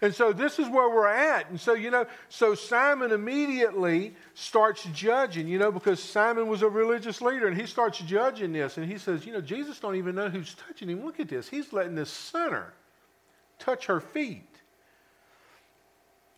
And 0.00 0.14
so 0.14 0.32
this 0.32 0.58
is 0.58 0.68
where 0.68 0.88
we're 0.88 1.06
at. 1.06 1.48
And 1.50 1.60
so, 1.60 1.74
you 1.74 1.90
know, 1.90 2.06
so 2.28 2.54
Simon 2.54 3.12
immediately 3.12 4.14
starts 4.34 4.84
judging, 4.92 5.48
you 5.48 5.58
know, 5.58 5.70
because 5.72 6.02
Simon 6.02 6.48
was 6.48 6.62
a 6.62 6.68
religious 6.68 7.22
leader 7.22 7.46
and 7.46 7.58
he 7.58 7.66
starts 7.66 7.98
judging 7.98 8.52
this. 8.52 8.76
And 8.76 8.90
he 8.90 8.98
says, 8.98 9.24
you 9.24 9.32
know, 9.32 9.40
Jesus 9.40 9.78
don't 9.78 9.96
even 9.96 10.14
know 10.14 10.28
who's 10.28 10.54
touching 10.54 10.88
him. 10.88 11.04
Look 11.04 11.20
at 11.20 11.28
this. 11.28 11.48
He's 11.48 11.72
letting 11.72 11.94
this 11.94 12.10
sinner 12.10 12.72
touch 13.58 13.86
her 13.86 14.00
feet. 14.00 14.48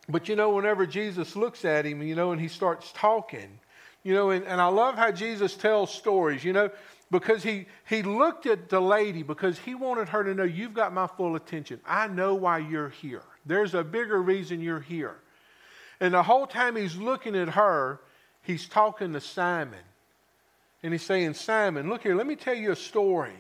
But, 0.08 0.28
you 0.28 0.36
know, 0.36 0.50
whenever 0.50 0.86
Jesus 0.86 1.34
looks 1.34 1.64
at 1.64 1.84
him, 1.84 2.02
you 2.02 2.14
know, 2.14 2.32
and 2.32 2.40
he 2.40 2.48
starts 2.48 2.92
talking, 2.92 3.58
you 4.04 4.14
know, 4.14 4.30
and, 4.30 4.44
and 4.44 4.60
I 4.60 4.68
love 4.68 4.94
how 4.94 5.10
Jesus 5.10 5.56
tells 5.56 5.92
stories, 5.92 6.44
you 6.44 6.52
know, 6.52 6.70
because 7.10 7.42
he, 7.42 7.66
he 7.88 8.02
looked 8.02 8.46
at 8.46 8.68
the 8.68 8.80
lady 8.80 9.22
because 9.22 9.58
he 9.58 9.74
wanted 9.74 10.08
her 10.10 10.22
to 10.22 10.34
know, 10.34 10.44
you've 10.44 10.74
got 10.74 10.92
my 10.92 11.06
full 11.06 11.34
attention. 11.34 11.80
I 11.86 12.06
know 12.06 12.34
why 12.34 12.58
you're 12.58 12.90
here. 12.90 13.22
There's 13.46 13.74
a 13.74 13.84
bigger 13.84 14.20
reason 14.20 14.60
you're 14.60 14.80
here. 14.80 15.16
And 16.00 16.12
the 16.12 16.22
whole 16.22 16.46
time 16.46 16.76
he's 16.76 16.96
looking 16.96 17.34
at 17.36 17.50
her, 17.50 18.00
he's 18.42 18.68
talking 18.68 19.12
to 19.14 19.20
Simon. 19.20 19.78
And 20.82 20.92
he's 20.92 21.02
saying, 21.02 21.34
Simon, 21.34 21.88
look 21.88 22.02
here, 22.02 22.14
let 22.14 22.26
me 22.26 22.36
tell 22.36 22.54
you 22.54 22.72
a 22.72 22.76
story. 22.76 23.32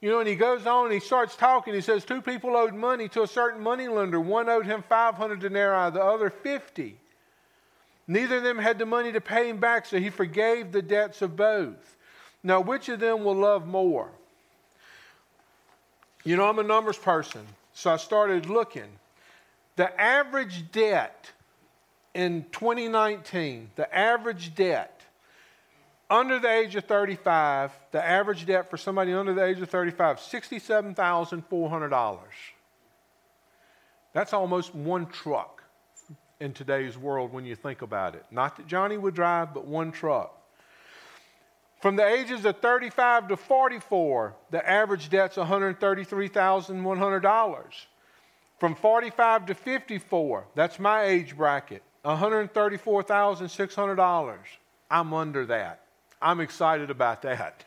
You 0.00 0.10
know, 0.10 0.18
and 0.18 0.28
he 0.28 0.34
goes 0.34 0.66
on 0.66 0.86
and 0.86 0.92
he 0.92 1.00
starts 1.00 1.34
talking. 1.36 1.72
He 1.72 1.80
says, 1.80 2.04
Two 2.04 2.20
people 2.20 2.56
owed 2.56 2.74
money 2.74 3.08
to 3.10 3.22
a 3.22 3.26
certain 3.26 3.62
money 3.62 3.88
lender. 3.88 4.20
One 4.20 4.48
owed 4.50 4.66
him 4.66 4.84
500 4.86 5.40
denarii, 5.40 5.92
the 5.92 6.02
other 6.02 6.28
50. 6.28 6.96
Neither 8.06 8.36
of 8.36 8.42
them 8.42 8.58
had 8.58 8.78
the 8.78 8.84
money 8.84 9.12
to 9.12 9.20
pay 9.20 9.48
him 9.48 9.58
back, 9.58 9.86
so 9.86 9.98
he 9.98 10.10
forgave 10.10 10.72
the 10.72 10.82
debts 10.82 11.22
of 11.22 11.36
both. 11.36 11.96
Now, 12.42 12.60
which 12.60 12.90
of 12.90 13.00
them 13.00 13.24
will 13.24 13.36
love 13.36 13.66
more? 13.66 14.10
You 16.22 16.36
know, 16.36 16.48
I'm 16.48 16.58
a 16.58 16.62
numbers 16.62 16.98
person, 16.98 17.46
so 17.72 17.90
I 17.90 17.96
started 17.96 18.46
looking. 18.46 18.88
The 19.76 20.00
average 20.00 20.70
debt 20.70 21.32
in 22.14 22.46
2019, 22.52 23.72
the 23.76 23.92
average 23.94 24.54
debt 24.54 25.02
under 26.08 26.38
the 26.38 26.50
age 26.50 26.76
of 26.76 26.84
35, 26.84 27.72
the 27.90 28.02
average 28.04 28.46
debt 28.46 28.70
for 28.70 28.76
somebody 28.76 29.12
under 29.12 29.34
the 29.34 29.44
age 29.44 29.60
of 29.60 29.68
35, 29.68 30.18
$67,400. 30.18 32.18
That's 34.12 34.32
almost 34.32 34.72
one 34.74 35.06
truck 35.06 35.64
in 36.38 36.52
today's 36.52 36.96
world 36.96 37.32
when 37.32 37.44
you 37.44 37.56
think 37.56 37.82
about 37.82 38.14
it. 38.14 38.24
Not 38.30 38.58
that 38.58 38.68
Johnny 38.68 38.96
would 38.96 39.14
drive, 39.14 39.52
but 39.54 39.66
one 39.66 39.90
truck. 39.90 40.40
From 41.80 41.96
the 41.96 42.06
ages 42.06 42.44
of 42.44 42.60
35 42.60 43.26
to 43.28 43.36
44, 43.36 44.36
the 44.50 44.68
average 44.68 45.08
debt's 45.10 45.36
$133,100. 45.36 47.86
From 48.58 48.74
45 48.74 49.46
to 49.46 49.54
54, 49.54 50.48
that's 50.54 50.78
my 50.78 51.04
age 51.04 51.34
bracket, 51.36 51.82
$134,600. 52.04 54.36
I'm 54.90 55.14
under 55.14 55.46
that. 55.46 55.80
I'm 56.22 56.40
excited 56.40 56.90
about 56.90 57.22
that. 57.22 57.64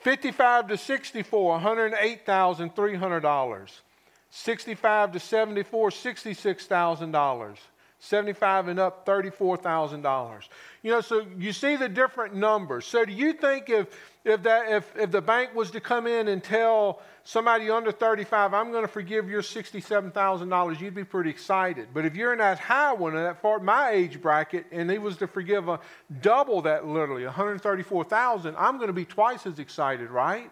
55 0.00 0.68
to 0.68 0.76
64, 0.76 1.60
$108,300. 1.60 3.70
65 4.30 5.12
to 5.12 5.20
74, 5.20 5.90
$66,000. 5.90 7.56
75 8.00 8.68
and 8.68 8.80
up, 8.80 9.06
$34,000. 9.06 10.48
You 10.82 10.90
know, 10.90 11.00
so 11.02 11.26
you 11.38 11.52
see 11.52 11.76
the 11.76 11.88
different 11.88 12.34
numbers. 12.34 12.86
So 12.86 13.04
do 13.04 13.12
you 13.12 13.34
think 13.34 13.68
if, 13.68 13.88
if, 14.24 14.42
that, 14.42 14.72
if, 14.72 14.96
if 14.96 15.10
the 15.10 15.20
bank 15.20 15.54
was 15.54 15.70
to 15.72 15.80
come 15.80 16.06
in 16.06 16.28
and 16.28 16.42
tell 16.42 17.02
somebody 17.24 17.68
under 17.68 17.92
35, 17.92 18.54
I'm 18.54 18.72
going 18.72 18.84
to 18.84 18.88
forgive 18.88 19.28
your 19.28 19.42
$67,000, 19.42 20.80
you'd 20.80 20.94
be 20.94 21.04
pretty 21.04 21.28
excited. 21.28 21.88
But 21.92 22.06
if 22.06 22.16
you're 22.16 22.32
in 22.32 22.38
that 22.38 22.58
high 22.58 22.94
one, 22.94 23.14
that 23.14 23.40
far, 23.42 23.58
my 23.60 23.90
age 23.90 24.20
bracket, 24.22 24.64
and 24.72 24.90
he 24.90 24.96
was 24.96 25.18
to 25.18 25.26
forgive 25.26 25.68
a 25.68 25.78
double 26.22 26.62
that 26.62 26.86
literally, 26.86 27.24
134,000, 27.24 28.56
I'm 28.56 28.76
going 28.78 28.88
to 28.88 28.94
be 28.94 29.04
twice 29.04 29.46
as 29.46 29.58
excited, 29.58 30.10
right? 30.10 30.50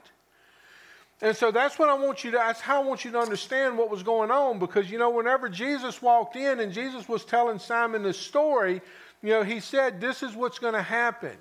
And 1.20 1.36
so 1.36 1.50
that's 1.50 1.78
what 1.78 1.88
I 1.88 1.94
want 1.94 2.22
you 2.22 2.30
to, 2.30 2.36
that's 2.36 2.60
how 2.60 2.80
I 2.80 2.84
want 2.84 3.04
you 3.04 3.10
to 3.10 3.18
understand 3.18 3.76
what 3.76 3.90
was 3.90 4.02
going 4.02 4.30
on 4.30 4.58
because, 4.58 4.90
you 4.90 4.98
know, 4.98 5.10
whenever 5.10 5.48
Jesus 5.48 6.00
walked 6.00 6.36
in 6.36 6.60
and 6.60 6.72
Jesus 6.72 7.08
was 7.08 7.24
telling 7.24 7.58
Simon 7.58 8.04
the 8.04 8.12
story, 8.12 8.80
you 9.22 9.30
know, 9.30 9.42
he 9.42 9.58
said, 9.58 10.00
this 10.00 10.22
is 10.22 10.36
what's 10.36 10.60
going 10.60 10.74
to 10.74 10.82
happen. 10.82 11.36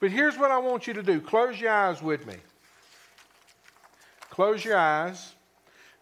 But 0.00 0.10
here's 0.10 0.36
what 0.36 0.50
I 0.50 0.58
want 0.58 0.86
you 0.86 0.94
to 0.94 1.02
do 1.02 1.20
close 1.20 1.60
your 1.60 1.72
eyes 1.72 2.02
with 2.02 2.26
me. 2.26 2.36
Close 4.30 4.64
your 4.64 4.76
eyes. 4.76 5.34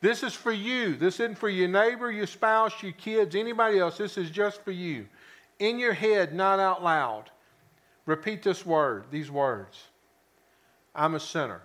This 0.01 0.23
is 0.23 0.35
for 0.35 0.53
you. 0.53 0.95
This 0.95 1.21
isn't 1.21 1.39
for 1.39 1.49
your 1.49 1.69
neighbor, 1.69 2.13
your 2.13 2.27
spouse, 2.27 2.83
your 2.83 2.93
kids, 2.93 3.35
anybody 3.35 3.79
else. 3.79 3.97
This 3.97 4.19
is 4.19 4.31
just 4.31 4.63
for 4.63 4.73
you. 4.73 5.07
In 5.59 5.79
your 5.79 5.95
head, 5.95 6.35
not 6.35 6.61
out 6.61 6.85
loud. 6.85 7.31
Repeat 8.05 8.43
this 8.43 8.65
word, 8.65 9.05
these 9.11 9.31
words 9.31 9.85
I'm 10.95 11.15
a 11.15 11.21
sinner. 11.21 11.63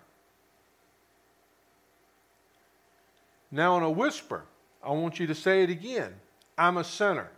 Now, 3.51 3.77
in 3.77 3.83
a 3.83 3.89
whisper, 3.89 4.45
I 4.83 4.91
want 4.91 5.19
you 5.19 5.27
to 5.27 5.35
say 5.35 5.63
it 5.63 5.69
again 5.69 6.13
I'm 6.57 6.77
a 6.77 6.83
sinner. 6.83 7.29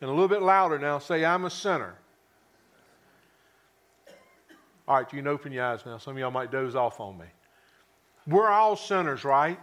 And 0.00 0.10
a 0.10 0.12
little 0.12 0.28
bit 0.28 0.42
louder 0.42 0.78
now, 0.78 0.98
say, 0.98 1.24
I'm 1.24 1.44
a 1.44 1.50
sinner. 1.50 1.94
All 4.86 4.96
right, 4.96 5.12
you 5.12 5.18
can 5.18 5.26
open 5.26 5.52
your 5.52 5.64
eyes 5.64 5.80
now. 5.86 5.98
Some 5.98 6.14
of 6.14 6.18
y'all 6.18 6.30
might 6.30 6.52
doze 6.52 6.74
off 6.74 7.00
on 7.00 7.16
me. 7.18 7.24
We're 8.26 8.48
all 8.48 8.76
sinners, 8.76 9.24
right? 9.24 9.58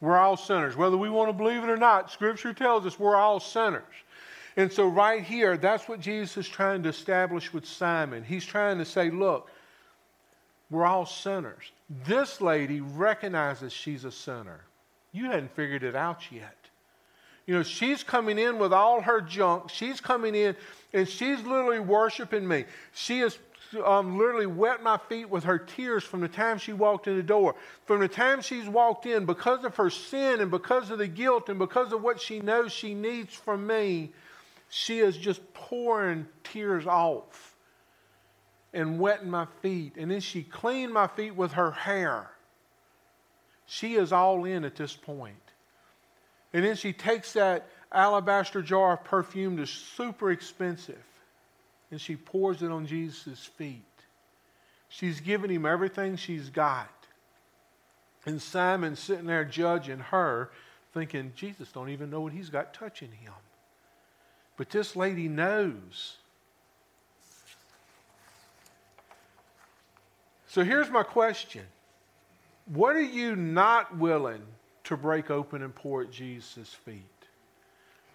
We're 0.00 0.16
all 0.16 0.36
sinners. 0.36 0.76
Whether 0.76 0.96
we 0.96 1.08
want 1.08 1.28
to 1.28 1.32
believe 1.32 1.62
it 1.62 1.70
or 1.70 1.76
not, 1.76 2.10
Scripture 2.10 2.52
tells 2.52 2.86
us 2.86 2.98
we're 2.98 3.16
all 3.16 3.40
sinners. 3.40 3.82
And 4.56 4.72
so, 4.72 4.86
right 4.86 5.22
here, 5.22 5.56
that's 5.56 5.88
what 5.88 6.00
Jesus 6.00 6.36
is 6.36 6.48
trying 6.48 6.82
to 6.82 6.88
establish 6.88 7.52
with 7.52 7.64
Simon. 7.64 8.22
He's 8.22 8.44
trying 8.44 8.78
to 8.78 8.84
say, 8.84 9.10
look, 9.10 9.50
we're 10.70 10.84
all 10.84 11.06
sinners. 11.06 11.72
This 12.06 12.40
lady 12.40 12.80
recognizes 12.80 13.72
she's 13.72 14.04
a 14.04 14.12
sinner. 14.12 14.60
You 15.12 15.26
hadn't 15.26 15.54
figured 15.56 15.82
it 15.82 15.96
out 15.96 16.30
yet. 16.30 16.56
You 17.46 17.54
know, 17.54 17.62
she's 17.64 18.04
coming 18.04 18.38
in 18.38 18.58
with 18.58 18.72
all 18.72 19.00
her 19.00 19.20
junk. 19.20 19.70
She's 19.70 20.00
coming 20.00 20.36
in 20.36 20.54
and 20.92 21.08
she's 21.08 21.42
literally 21.42 21.80
worshiping 21.80 22.46
me. 22.46 22.64
She 22.94 23.18
has 23.20 23.36
um, 23.84 24.18
literally 24.18 24.46
wet 24.46 24.84
my 24.84 24.98
feet 25.08 25.28
with 25.28 25.44
her 25.44 25.58
tears 25.58 26.04
from 26.04 26.20
the 26.20 26.28
time 26.28 26.58
she 26.58 26.72
walked 26.72 27.08
in 27.08 27.16
the 27.16 27.22
door. 27.24 27.56
From 27.86 28.00
the 28.00 28.08
time 28.08 28.40
she's 28.40 28.68
walked 28.68 29.06
in, 29.06 29.26
because 29.26 29.64
of 29.64 29.74
her 29.76 29.90
sin 29.90 30.40
and 30.40 30.50
because 30.50 30.90
of 30.90 30.98
the 30.98 31.08
guilt 31.08 31.48
and 31.48 31.58
because 31.58 31.92
of 31.92 32.02
what 32.02 32.20
she 32.20 32.38
knows 32.38 32.72
she 32.72 32.94
needs 32.94 33.34
from 33.34 33.66
me, 33.66 34.12
she 34.68 35.00
is 35.00 35.16
just 35.16 35.40
pouring 35.52 36.26
tears 36.44 36.86
off 36.86 37.49
and 38.72 38.98
wetting 38.98 39.30
my 39.30 39.46
feet. 39.62 39.94
And 39.96 40.10
then 40.10 40.20
she 40.20 40.42
cleaned 40.42 40.92
my 40.92 41.06
feet 41.06 41.34
with 41.34 41.52
her 41.52 41.70
hair. 41.70 42.30
She 43.66 43.94
is 43.94 44.12
all 44.12 44.44
in 44.44 44.64
at 44.64 44.76
this 44.76 44.94
point. 44.94 45.36
And 46.52 46.64
then 46.64 46.76
she 46.76 46.92
takes 46.92 47.34
that 47.34 47.68
alabaster 47.92 48.62
jar 48.62 48.94
of 48.94 49.04
perfume 49.04 49.56
that's 49.56 49.70
super 49.70 50.30
expensive 50.30 51.02
and 51.90 52.00
she 52.00 52.16
pours 52.16 52.62
it 52.62 52.70
on 52.70 52.86
Jesus' 52.86 53.44
feet. 53.44 53.82
She's 54.88 55.20
giving 55.20 55.50
him 55.50 55.66
everything 55.66 56.16
she's 56.16 56.48
got. 56.48 56.88
And 58.26 58.40
Simon's 58.40 59.00
sitting 59.00 59.26
there 59.26 59.44
judging 59.44 59.98
her, 59.98 60.50
thinking, 60.92 61.32
Jesus 61.34 61.72
don't 61.72 61.88
even 61.88 62.10
know 62.10 62.20
what 62.20 62.32
he's 62.32 62.50
got 62.50 62.74
touching 62.74 63.12
him. 63.12 63.32
But 64.56 64.70
this 64.70 64.94
lady 64.94 65.28
knows 65.28 66.16
So 70.50 70.64
here's 70.64 70.90
my 70.90 71.04
question 71.04 71.62
What 72.66 72.96
are 72.96 73.00
you 73.00 73.36
not 73.36 73.96
willing 73.96 74.42
to 74.84 74.96
break 74.96 75.30
open 75.30 75.62
and 75.62 75.72
pour 75.72 76.02
at 76.02 76.10
Jesus' 76.10 76.74
feet? 76.74 77.04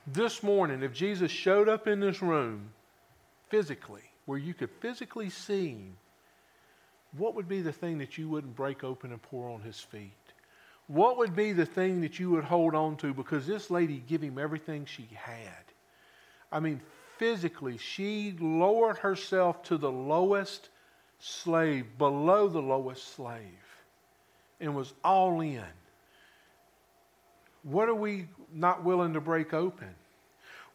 This 0.05 0.43
morning, 0.43 0.83
if 0.83 0.91
Jesus 0.91 1.31
showed 1.31 1.69
up 1.69 1.87
in 1.87 2.01
this 2.01 2.21
room 2.21 2.73
physically, 3.47 4.03
where 4.25 4.37
you 4.37 4.53
could 4.53 4.69
physically 4.81 5.29
see 5.29 5.69
him, 5.69 5.95
what 7.17 7.35
would 7.35 7.47
be 7.47 7.61
the 7.61 7.71
thing 7.71 7.99
that 7.99 8.17
you 8.17 8.27
wouldn't 8.27 8.57
break 8.57 8.83
open 8.83 9.11
and 9.11 9.21
pour 9.21 9.49
on 9.49 9.61
his 9.61 9.79
feet? 9.79 10.11
What 10.87 11.17
would 11.17 11.37
be 11.37 11.53
the 11.53 11.65
thing 11.65 12.01
that 12.01 12.19
you 12.19 12.31
would 12.31 12.43
hold 12.43 12.75
on 12.75 12.97
to? 12.97 13.13
Because 13.13 13.47
this 13.47 13.71
lady 13.71 14.03
gave 14.05 14.21
him 14.21 14.37
everything 14.37 14.85
she 14.85 15.07
had. 15.13 15.63
I 16.51 16.59
mean, 16.59 16.81
physically, 17.17 17.77
she 17.77 18.35
lowered 18.37 18.97
herself 18.97 19.63
to 19.63 19.77
the 19.77 19.91
lowest 19.91 20.67
slave, 21.25 21.85
below 21.97 22.47
the 22.47 22.61
lowest 22.61 23.15
slave, 23.15 23.41
and 24.59 24.75
was 24.75 24.93
all 25.03 25.41
in. 25.41 25.63
What 27.63 27.89
are 27.89 27.95
we 27.95 28.27
not 28.53 28.83
willing 28.83 29.13
to 29.13 29.21
break 29.21 29.53
open? 29.53 29.89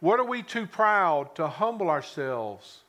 What 0.01 0.19
are 0.19 0.25
we 0.25 0.43
too 0.43 0.67
proud 0.67 1.37
to 1.37 1.47
humble 1.47 1.89
ourselves 1.89 2.81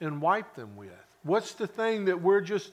and 0.00 0.22
wipe 0.22 0.54
them 0.54 0.76
with? 0.76 0.90
What's 1.24 1.54
the 1.54 1.66
thing 1.66 2.04
that 2.04 2.22
we're 2.22 2.40
just, 2.40 2.70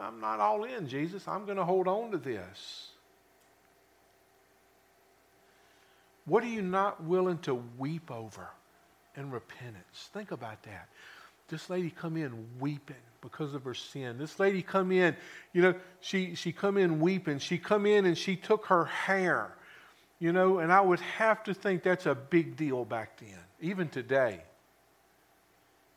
I'm 0.00 0.20
not 0.20 0.40
all 0.40 0.64
in, 0.64 0.88
Jesus. 0.88 1.28
I'm 1.28 1.44
going 1.44 1.58
to 1.58 1.64
hold 1.64 1.88
on 1.88 2.12
to 2.12 2.18
this. 2.18 2.88
What 6.24 6.42
are 6.42 6.48
you 6.48 6.62
not 6.62 7.02
willing 7.02 7.38
to 7.40 7.62
weep 7.76 8.10
over 8.10 8.48
in 9.16 9.30
repentance? 9.30 10.08
Think 10.12 10.30
about 10.30 10.62
that. 10.62 10.88
This 11.50 11.68
lady 11.68 11.90
come 11.90 12.16
in 12.16 12.46
weeping 12.60 12.96
because 13.20 13.54
of 13.54 13.64
her 13.64 13.74
sin. 13.74 14.18
This 14.18 14.38
lady 14.38 14.62
come 14.62 14.92
in, 14.92 15.16
you 15.52 15.62
know, 15.62 15.74
she, 16.00 16.34
she 16.34 16.52
come 16.52 16.76
in 16.76 17.00
weeping. 17.00 17.38
She 17.40 17.58
come 17.58 17.86
in 17.86 18.06
and 18.06 18.16
she 18.16 18.36
took 18.36 18.66
her 18.66 18.84
hair, 18.86 19.50
you 20.20 20.32
know, 20.32 20.58
and 20.58 20.72
I 20.72 20.80
would 20.80 21.00
have 21.00 21.42
to 21.44 21.54
think 21.54 21.82
that's 21.82 22.06
a 22.06 22.14
big 22.14 22.56
deal 22.56 22.84
back 22.84 23.18
then, 23.18 23.38
even 23.60 23.88
today. 23.88 24.40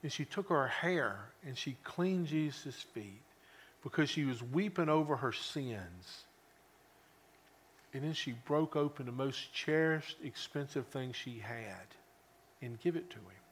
And 0.01 0.11
she 0.11 0.25
took 0.25 0.49
her 0.49 0.67
hair 0.67 1.17
and 1.45 1.57
she 1.57 1.77
cleaned 1.83 2.27
Jesus' 2.27 2.75
feet 2.93 3.21
because 3.83 4.09
she 4.09 4.25
was 4.25 4.41
weeping 4.41 4.89
over 4.89 5.15
her 5.15 5.31
sins. 5.31 6.25
And 7.93 8.03
then 8.03 8.13
she 8.13 8.33
broke 8.45 8.75
open 8.75 9.05
the 9.05 9.11
most 9.11 9.53
cherished, 9.53 10.17
expensive 10.23 10.87
thing 10.87 11.13
she 11.13 11.37
had 11.37 11.85
and 12.61 12.79
give 12.79 12.95
it 12.95 13.09
to 13.11 13.17
him. 13.17 13.42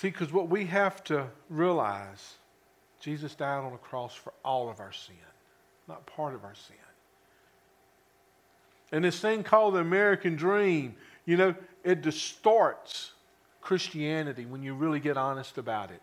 See, 0.00 0.08
because 0.08 0.32
what 0.32 0.48
we 0.48 0.64
have 0.64 1.04
to 1.04 1.26
realize, 1.50 2.36
Jesus 3.00 3.34
died 3.34 3.62
on 3.62 3.74
a 3.74 3.76
cross 3.76 4.14
for 4.14 4.32
all 4.42 4.70
of 4.70 4.80
our 4.80 4.92
sin, 4.92 5.14
not 5.88 6.06
part 6.06 6.34
of 6.34 6.42
our 6.42 6.54
sin. 6.54 6.76
And 8.92 9.04
this 9.04 9.20
thing 9.20 9.42
called 9.42 9.74
the 9.74 9.80
American 9.80 10.36
dream, 10.36 10.94
you 11.26 11.36
know, 11.36 11.54
it 11.84 12.00
distorts 12.00 13.12
Christianity 13.60 14.46
when 14.46 14.62
you 14.62 14.72
really 14.72 15.00
get 15.00 15.18
honest 15.18 15.58
about 15.58 15.90
it. 15.90 16.00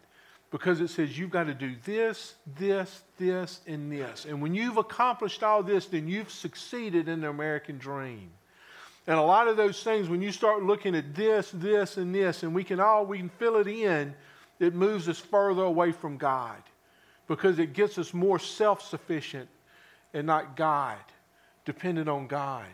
Because 0.51 0.79
it 0.79 0.89
says 0.89 1.17
you've 1.17 1.31
got 1.31 1.45
to 1.45 1.55
do 1.55 1.73
this, 1.83 2.35
this, 2.55 3.01
this, 3.17 3.61
and 3.65 3.91
this. 3.91 4.25
And 4.25 4.43
when 4.43 4.53
you've 4.53 4.77
accomplished 4.77 5.41
all 5.41 5.63
this, 5.63 5.87
then 5.87 6.07
you've 6.07 6.29
succeeded 6.29 7.07
in 7.07 7.21
the 7.21 7.29
American 7.29 7.79
dream. 7.79 8.29
And 9.07 9.17
a 9.17 9.21
lot 9.21 9.47
of 9.47 9.55
those 9.55 9.81
things, 9.83 10.09
when 10.09 10.21
you 10.21 10.33
start 10.33 10.63
looking 10.63 10.93
at 10.93 11.15
this, 11.15 11.49
this, 11.53 11.95
and 11.95 12.13
this, 12.13 12.43
and 12.43 12.53
we 12.53 12.65
can 12.65 12.81
all 12.81 13.05
we 13.05 13.17
can 13.17 13.29
fill 13.29 13.55
it 13.55 13.67
in, 13.67 14.13
it 14.59 14.75
moves 14.75 15.07
us 15.07 15.17
further 15.17 15.63
away 15.63 15.93
from 15.93 16.17
God 16.17 16.61
because 17.27 17.57
it 17.57 17.73
gets 17.73 17.97
us 17.97 18.13
more 18.13 18.37
self-sufficient 18.37 19.47
and 20.13 20.27
not 20.27 20.57
God, 20.57 20.97
dependent 21.63 22.09
on 22.09 22.27
God. 22.27 22.65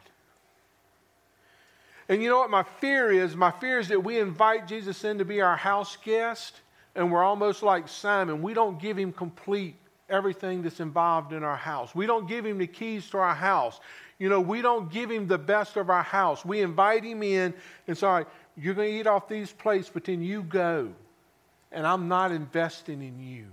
And 2.09 2.21
you 2.21 2.29
know 2.29 2.39
what 2.39 2.49
my 2.49 2.63
fear 2.63 3.11
is? 3.11 3.35
My 3.35 3.51
fear 3.51 3.79
is 3.79 3.87
that 3.89 4.03
we 4.03 4.19
invite 4.19 4.67
Jesus 4.67 5.03
in 5.03 5.19
to 5.19 5.25
be 5.25 5.41
our 5.41 5.55
house 5.55 5.97
guest, 6.03 6.61
and 6.95 7.11
we're 7.11 7.23
almost 7.23 7.63
like 7.63 7.87
Simon. 7.87 8.41
We 8.41 8.53
don't 8.53 8.79
give 8.79 8.97
him 8.97 9.11
complete 9.11 9.75
everything 10.09 10.61
that's 10.63 10.79
involved 10.79 11.33
in 11.33 11.43
our 11.43 11.55
house. 11.57 11.95
We 11.95 12.05
don't 12.05 12.27
give 12.27 12.45
him 12.45 12.57
the 12.57 12.67
keys 12.67 13.09
to 13.11 13.17
our 13.17 13.35
house. 13.35 13.79
You 14.19 14.29
know, 14.29 14.41
we 14.41 14.61
don't 14.61 14.91
give 14.91 15.09
him 15.09 15.27
the 15.27 15.37
best 15.37 15.75
of 15.77 15.89
our 15.89 16.03
house. 16.03 16.45
We 16.45 16.61
invite 16.61 17.03
him 17.03 17.23
in 17.23 17.53
and 17.87 17.97
say, 17.97 18.25
you're 18.57 18.73
going 18.75 18.91
to 18.91 18.99
eat 18.99 19.07
off 19.07 19.27
these 19.27 19.51
plates, 19.51 19.89
but 19.93 20.03
then 20.03 20.21
you 20.21 20.43
go. 20.43 20.93
And 21.71 21.87
I'm 21.87 22.07
not 22.07 22.31
investing 22.31 23.01
in 23.01 23.19
you. 23.19 23.47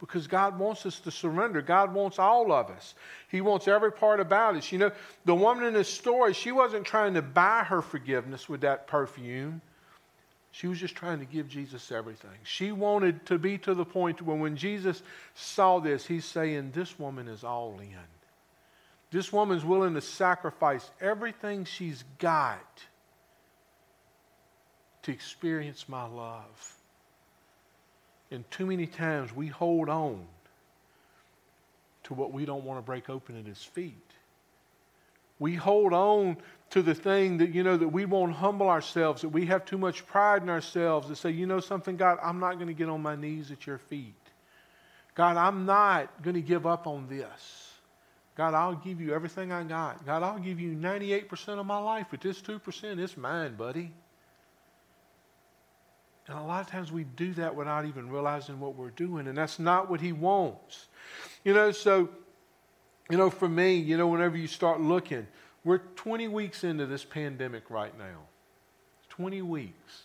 because 0.00 0.26
God 0.26 0.58
wants 0.58 0.86
us 0.86 0.98
to 1.00 1.10
surrender. 1.10 1.60
God 1.60 1.92
wants 1.92 2.18
all 2.18 2.52
of 2.52 2.70
us. 2.70 2.94
He 3.30 3.40
wants 3.42 3.68
every 3.68 3.92
part 3.92 4.18
about 4.18 4.56
us. 4.56 4.72
You 4.72 4.78
know, 4.78 4.92
the 5.26 5.34
woman 5.34 5.64
in 5.64 5.74
this 5.74 5.92
story, 5.92 6.32
she 6.32 6.52
wasn't 6.52 6.86
trying 6.86 7.14
to 7.14 7.22
buy 7.22 7.64
her 7.64 7.82
forgiveness 7.82 8.48
with 8.48 8.62
that 8.62 8.86
perfume. 8.86 9.60
She 10.52 10.66
was 10.66 10.80
just 10.80 10.96
trying 10.96 11.20
to 11.20 11.24
give 11.24 11.48
Jesus 11.48 11.92
everything. 11.92 12.38
She 12.42 12.72
wanted 12.72 13.24
to 13.26 13.38
be 13.38 13.58
to 13.58 13.74
the 13.74 13.84
point 13.84 14.20
where 14.20 14.36
when 14.36 14.56
Jesus 14.56 15.02
saw 15.34 15.78
this, 15.78 16.06
he's 16.06 16.24
saying, 16.24 16.72
This 16.72 16.98
woman 16.98 17.28
is 17.28 17.44
all 17.44 17.78
in. 17.78 17.96
This 19.10 19.32
woman's 19.32 19.64
willing 19.64 19.94
to 19.94 20.00
sacrifice 20.00 20.88
everything 21.00 21.64
she's 21.64 22.04
got 22.18 22.82
to 25.02 25.12
experience 25.12 25.88
my 25.88 26.06
love. 26.06 26.76
And 28.30 28.48
too 28.50 28.66
many 28.66 28.86
times 28.86 29.34
we 29.34 29.48
hold 29.48 29.88
on 29.88 30.26
to 32.04 32.14
what 32.14 32.32
we 32.32 32.44
don't 32.44 32.64
want 32.64 32.78
to 32.78 32.82
break 32.82 33.10
open 33.10 33.38
at 33.38 33.46
his 33.46 33.62
feet. 33.62 33.94
We 35.38 35.54
hold 35.54 35.92
on 35.92 36.36
to 36.70 36.82
the 36.82 36.94
thing 36.94 37.38
that, 37.38 37.52
you 37.52 37.62
know, 37.62 37.76
that 37.76 37.88
we 37.88 38.04
won't 38.04 38.32
humble 38.32 38.68
ourselves, 38.68 39.22
that 39.22 39.28
we 39.28 39.46
have 39.46 39.64
too 39.64 39.78
much 39.78 40.06
pride 40.06 40.42
in 40.42 40.48
ourselves 40.48 41.08
to 41.08 41.16
say, 41.16 41.30
you 41.30 41.46
know 41.46 41.60
something, 41.60 41.96
God, 41.96 42.18
I'm 42.22 42.38
not 42.38 42.54
going 42.54 42.68
to 42.68 42.74
get 42.74 42.88
on 42.88 43.02
my 43.02 43.16
knees 43.16 43.50
at 43.50 43.66
your 43.66 43.78
feet. 43.78 44.14
God, 45.14 45.36
I'm 45.36 45.66
not 45.66 46.22
going 46.22 46.34
to 46.34 46.40
give 46.40 46.66
up 46.66 46.86
on 46.86 47.08
this. 47.08 47.72
God, 48.36 48.54
I'll 48.54 48.76
give 48.76 49.00
you 49.00 49.12
everything 49.12 49.52
I 49.52 49.64
got. 49.64 50.06
God, 50.06 50.22
I'll 50.22 50.38
give 50.38 50.60
you 50.60 50.74
98% 50.76 51.58
of 51.58 51.66
my 51.66 51.78
life, 51.78 52.06
but 52.10 52.20
this 52.20 52.40
2%, 52.40 52.98
it's 52.98 53.16
mine, 53.16 53.56
buddy. 53.56 53.92
And 56.28 56.38
a 56.38 56.42
lot 56.42 56.60
of 56.60 56.68
times 56.68 56.92
we 56.92 57.02
do 57.04 57.34
that 57.34 57.56
without 57.56 57.84
even 57.86 58.08
realizing 58.08 58.60
what 58.60 58.76
we're 58.76 58.90
doing, 58.90 59.26
and 59.26 59.36
that's 59.36 59.58
not 59.58 59.90
what 59.90 60.00
He 60.00 60.12
wants. 60.12 60.86
You 61.44 61.52
know, 61.52 61.72
so, 61.72 62.08
you 63.10 63.16
know, 63.18 63.30
for 63.30 63.48
me, 63.48 63.74
you 63.74 63.96
know, 63.96 64.06
whenever 64.06 64.36
you 64.36 64.46
start 64.46 64.80
looking, 64.80 65.26
we're 65.64 65.78
20 65.78 66.28
weeks 66.28 66.64
into 66.64 66.86
this 66.86 67.04
pandemic 67.04 67.70
right 67.70 67.96
now. 67.98 68.20
20 69.10 69.42
weeks. 69.42 70.02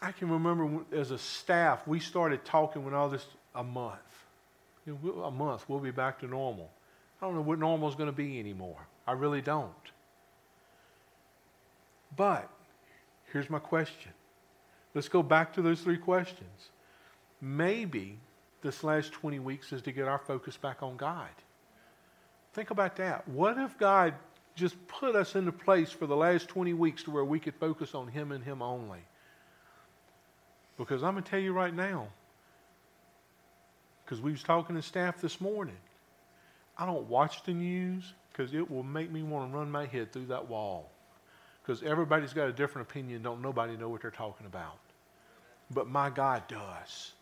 I 0.00 0.12
can 0.12 0.30
remember 0.30 0.84
as 0.92 1.10
a 1.10 1.18
staff, 1.18 1.86
we 1.86 1.98
started 1.98 2.44
talking 2.44 2.84
when 2.84 2.94
all 2.94 3.08
this, 3.08 3.26
a 3.54 3.64
month. 3.64 3.98
You 4.86 4.98
know, 5.02 5.22
a 5.22 5.30
month, 5.30 5.64
we'll 5.68 5.80
be 5.80 5.90
back 5.90 6.20
to 6.20 6.26
normal. 6.26 6.70
I 7.20 7.26
don't 7.26 7.34
know 7.34 7.40
what 7.40 7.58
normal 7.58 7.88
is 7.88 7.94
going 7.94 8.08
to 8.08 8.16
be 8.16 8.38
anymore. 8.38 8.86
I 9.06 9.12
really 9.12 9.40
don't. 9.40 9.72
But 12.16 12.48
here's 13.32 13.50
my 13.50 13.58
question 13.58 14.12
Let's 14.94 15.08
go 15.08 15.22
back 15.22 15.52
to 15.54 15.62
those 15.62 15.80
three 15.80 15.98
questions. 15.98 16.70
Maybe 17.40 18.18
this 18.62 18.84
last 18.84 19.12
20 19.12 19.38
weeks 19.40 19.72
is 19.72 19.82
to 19.82 19.92
get 19.92 20.06
our 20.06 20.18
focus 20.18 20.56
back 20.56 20.82
on 20.82 20.96
God. 20.96 21.28
Think 22.54 22.70
about 22.70 22.96
that. 22.96 23.28
What 23.28 23.58
if 23.58 23.76
God 23.78 24.14
just 24.54 24.74
put 24.88 25.16
us 25.16 25.34
into 25.34 25.52
place 25.52 25.90
for 25.90 26.06
the 26.06 26.16
last 26.16 26.48
20 26.48 26.72
weeks 26.72 27.02
to 27.04 27.10
where 27.10 27.24
we 27.24 27.38
could 27.38 27.54
focus 27.54 27.94
on 27.94 28.08
Him 28.08 28.32
and 28.32 28.42
Him 28.42 28.62
only? 28.62 29.00
Because 30.78 31.02
I'm 31.02 31.12
going 31.12 31.24
to 31.24 31.30
tell 31.30 31.40
you 31.40 31.52
right 31.52 31.74
now, 31.74 32.08
because 34.04 34.20
we 34.20 34.32
was 34.32 34.42
talking 34.42 34.76
to 34.76 34.82
staff 34.82 35.20
this 35.20 35.40
morning, 35.40 35.76
I 36.78 36.86
don't 36.86 37.08
watch 37.08 37.42
the 37.44 37.52
news 37.52 38.12
because 38.32 38.54
it 38.54 38.68
will 38.68 38.82
make 38.82 39.10
me 39.10 39.22
want 39.22 39.50
to 39.50 39.56
run 39.56 39.70
my 39.70 39.86
head 39.86 40.12
through 40.12 40.26
that 40.26 40.48
wall. 40.48 40.90
Because 41.62 41.82
everybody's 41.82 42.32
got 42.32 42.48
a 42.48 42.52
different 42.52 42.88
opinion, 42.88 43.22
don't 43.22 43.40
nobody 43.40 43.76
know 43.76 43.88
what 43.88 44.02
they're 44.02 44.10
talking 44.10 44.46
about 44.46 44.78
but 45.70 45.88
my 45.88 46.10
God 46.10 46.46
does. 46.48 47.12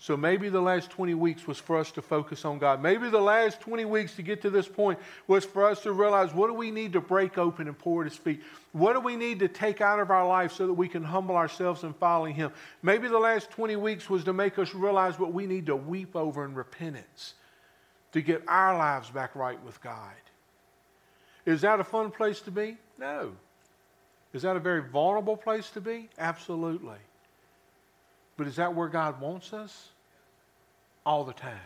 So 0.00 0.16
maybe 0.16 0.48
the 0.48 0.60
last 0.60 0.90
20 0.90 1.14
weeks 1.14 1.46
was 1.46 1.58
for 1.58 1.76
us 1.76 1.90
to 1.92 2.02
focus 2.02 2.44
on 2.44 2.60
God. 2.60 2.80
Maybe 2.80 3.10
the 3.10 3.20
last 3.20 3.60
20 3.60 3.84
weeks 3.84 4.14
to 4.14 4.22
get 4.22 4.40
to 4.42 4.50
this 4.50 4.68
point 4.68 4.98
was 5.26 5.44
for 5.44 5.66
us 5.66 5.82
to 5.82 5.92
realize 5.92 6.32
what 6.32 6.46
do 6.46 6.54
we 6.54 6.70
need 6.70 6.92
to 6.92 7.00
break 7.00 7.36
open 7.36 7.66
and 7.66 7.76
pour 7.76 8.02
at 8.02 8.10
His 8.10 8.16
feet? 8.16 8.40
What 8.70 8.92
do 8.92 9.00
we 9.00 9.16
need 9.16 9.40
to 9.40 9.48
take 9.48 9.80
out 9.80 9.98
of 9.98 10.12
our 10.12 10.26
life 10.26 10.52
so 10.52 10.68
that 10.68 10.74
we 10.74 10.86
can 10.86 11.02
humble 11.02 11.34
ourselves 11.34 11.82
and 11.82 11.96
follow 11.96 12.26
Him? 12.26 12.52
Maybe 12.80 13.08
the 13.08 13.18
last 13.18 13.50
20 13.50 13.74
weeks 13.74 14.08
was 14.08 14.22
to 14.24 14.32
make 14.32 14.56
us 14.60 14.72
realize 14.72 15.18
what 15.18 15.32
we 15.32 15.46
need 15.46 15.66
to 15.66 15.74
weep 15.74 16.14
over 16.14 16.44
in 16.44 16.54
repentance 16.54 17.34
to 18.12 18.22
get 18.22 18.42
our 18.46 18.78
lives 18.78 19.10
back 19.10 19.34
right 19.34 19.62
with 19.64 19.82
God. 19.82 20.14
Is 21.44 21.62
that 21.62 21.80
a 21.80 21.84
fun 21.84 22.12
place 22.12 22.40
to 22.42 22.52
be? 22.52 22.76
No. 22.98 23.32
Is 24.32 24.42
that 24.42 24.54
a 24.54 24.60
very 24.60 24.82
vulnerable 24.82 25.36
place 25.36 25.70
to 25.70 25.80
be? 25.80 26.08
Absolutely. 26.18 26.98
But 28.38 28.46
is 28.46 28.56
that 28.56 28.74
where 28.74 28.88
God 28.88 29.20
wants 29.20 29.52
us? 29.52 29.90
All 31.04 31.24
the 31.24 31.34
time. 31.34 31.58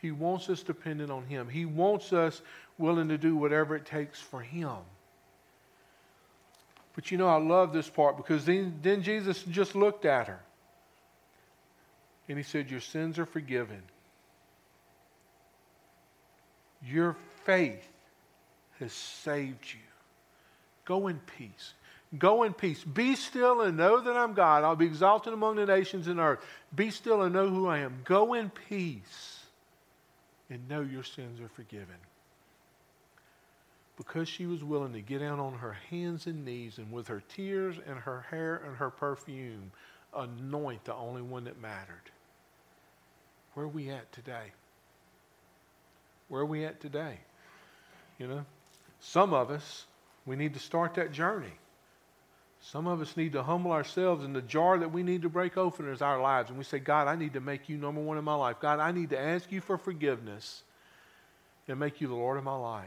He 0.00 0.10
wants 0.10 0.50
us 0.50 0.62
dependent 0.62 1.12
on 1.12 1.24
Him. 1.26 1.48
He 1.48 1.66
wants 1.66 2.12
us 2.12 2.42
willing 2.78 3.08
to 3.08 3.18
do 3.18 3.36
whatever 3.36 3.76
it 3.76 3.86
takes 3.86 4.20
for 4.20 4.40
Him. 4.40 4.76
But 6.94 7.10
you 7.10 7.18
know, 7.18 7.28
I 7.28 7.36
love 7.36 7.72
this 7.72 7.88
part 7.88 8.16
because 8.16 8.44
then, 8.44 8.80
then 8.82 9.02
Jesus 9.02 9.42
just 9.44 9.74
looked 9.74 10.04
at 10.04 10.26
her 10.26 10.40
and 12.28 12.38
He 12.38 12.44
said, 12.44 12.70
Your 12.70 12.80
sins 12.80 13.18
are 13.18 13.26
forgiven. 13.26 13.82
Your 16.86 17.16
faith 17.44 17.86
has 18.78 18.92
saved 18.92 19.64
you. 19.72 19.80
Go 20.84 21.08
in 21.08 21.20
peace. 21.38 21.74
Go 22.18 22.42
in 22.42 22.52
peace. 22.52 22.82
Be 22.84 23.16
still 23.16 23.62
and 23.62 23.76
know 23.76 24.00
that 24.00 24.16
I'm 24.16 24.34
God. 24.34 24.62
I'll 24.62 24.76
be 24.76 24.86
exalted 24.86 25.32
among 25.32 25.56
the 25.56 25.66
nations 25.66 26.06
and 26.06 26.20
earth. 26.20 26.44
Be 26.74 26.90
still 26.90 27.22
and 27.22 27.34
know 27.34 27.48
who 27.48 27.66
I 27.66 27.78
am. 27.78 28.00
Go 28.04 28.34
in 28.34 28.50
peace 28.50 29.40
and 30.50 30.68
know 30.68 30.80
your 30.80 31.02
sins 31.02 31.40
are 31.40 31.48
forgiven. 31.48 31.96
Because 33.96 34.28
she 34.28 34.46
was 34.46 34.62
willing 34.62 34.92
to 34.92 35.00
get 35.00 35.20
down 35.20 35.40
on 35.40 35.54
her 35.54 35.76
hands 35.90 36.26
and 36.26 36.44
knees 36.44 36.78
and 36.78 36.92
with 36.92 37.08
her 37.08 37.22
tears 37.28 37.76
and 37.86 37.98
her 37.98 38.26
hair 38.30 38.60
and 38.66 38.76
her 38.76 38.90
perfume 38.90 39.72
anoint 40.14 40.84
the 40.84 40.94
only 40.94 41.22
one 41.22 41.44
that 41.44 41.60
mattered. 41.60 42.10
Where 43.54 43.66
are 43.66 43.68
we 43.68 43.90
at 43.90 44.12
today? 44.12 44.52
Where 46.28 46.42
are 46.42 46.46
we 46.46 46.64
at 46.64 46.80
today? 46.80 47.18
You 48.18 48.26
know, 48.26 48.44
some 49.00 49.32
of 49.32 49.50
us, 49.50 49.86
we 50.26 50.36
need 50.36 50.54
to 50.54 50.60
start 50.60 50.94
that 50.94 51.12
journey. 51.12 51.52
Some 52.70 52.86
of 52.86 53.02
us 53.02 53.14
need 53.14 53.32
to 53.32 53.42
humble 53.42 53.72
ourselves, 53.72 54.24
and 54.24 54.34
the 54.34 54.40
jar 54.40 54.78
that 54.78 54.90
we 54.90 55.02
need 55.02 55.22
to 55.22 55.28
break 55.28 55.58
open 55.58 55.86
is 55.88 56.00
our 56.00 56.20
lives. 56.20 56.48
And 56.48 56.58
we 56.58 56.64
say, 56.64 56.78
God, 56.78 57.08
I 57.08 57.14
need 57.14 57.34
to 57.34 57.40
make 57.40 57.68
you 57.68 57.76
number 57.76 58.00
one 58.00 58.16
in 58.16 58.24
my 58.24 58.34
life. 58.34 58.56
God, 58.58 58.80
I 58.80 58.90
need 58.90 59.10
to 59.10 59.20
ask 59.20 59.52
you 59.52 59.60
for 59.60 59.76
forgiveness 59.76 60.62
and 61.68 61.78
make 61.78 62.00
you 62.00 62.08
the 62.08 62.14
Lord 62.14 62.38
of 62.38 62.44
my 62.44 62.56
life. 62.56 62.86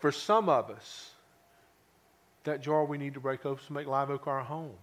For 0.00 0.10
some 0.10 0.48
of 0.48 0.70
us, 0.70 1.12
that 2.42 2.62
jar 2.62 2.84
we 2.84 2.98
need 2.98 3.14
to 3.14 3.20
break 3.20 3.46
open 3.46 3.60
is 3.62 3.66
to 3.68 3.72
make 3.72 3.86
Live 3.86 4.10
Oak 4.10 4.26
our 4.26 4.42
home. 4.42 4.74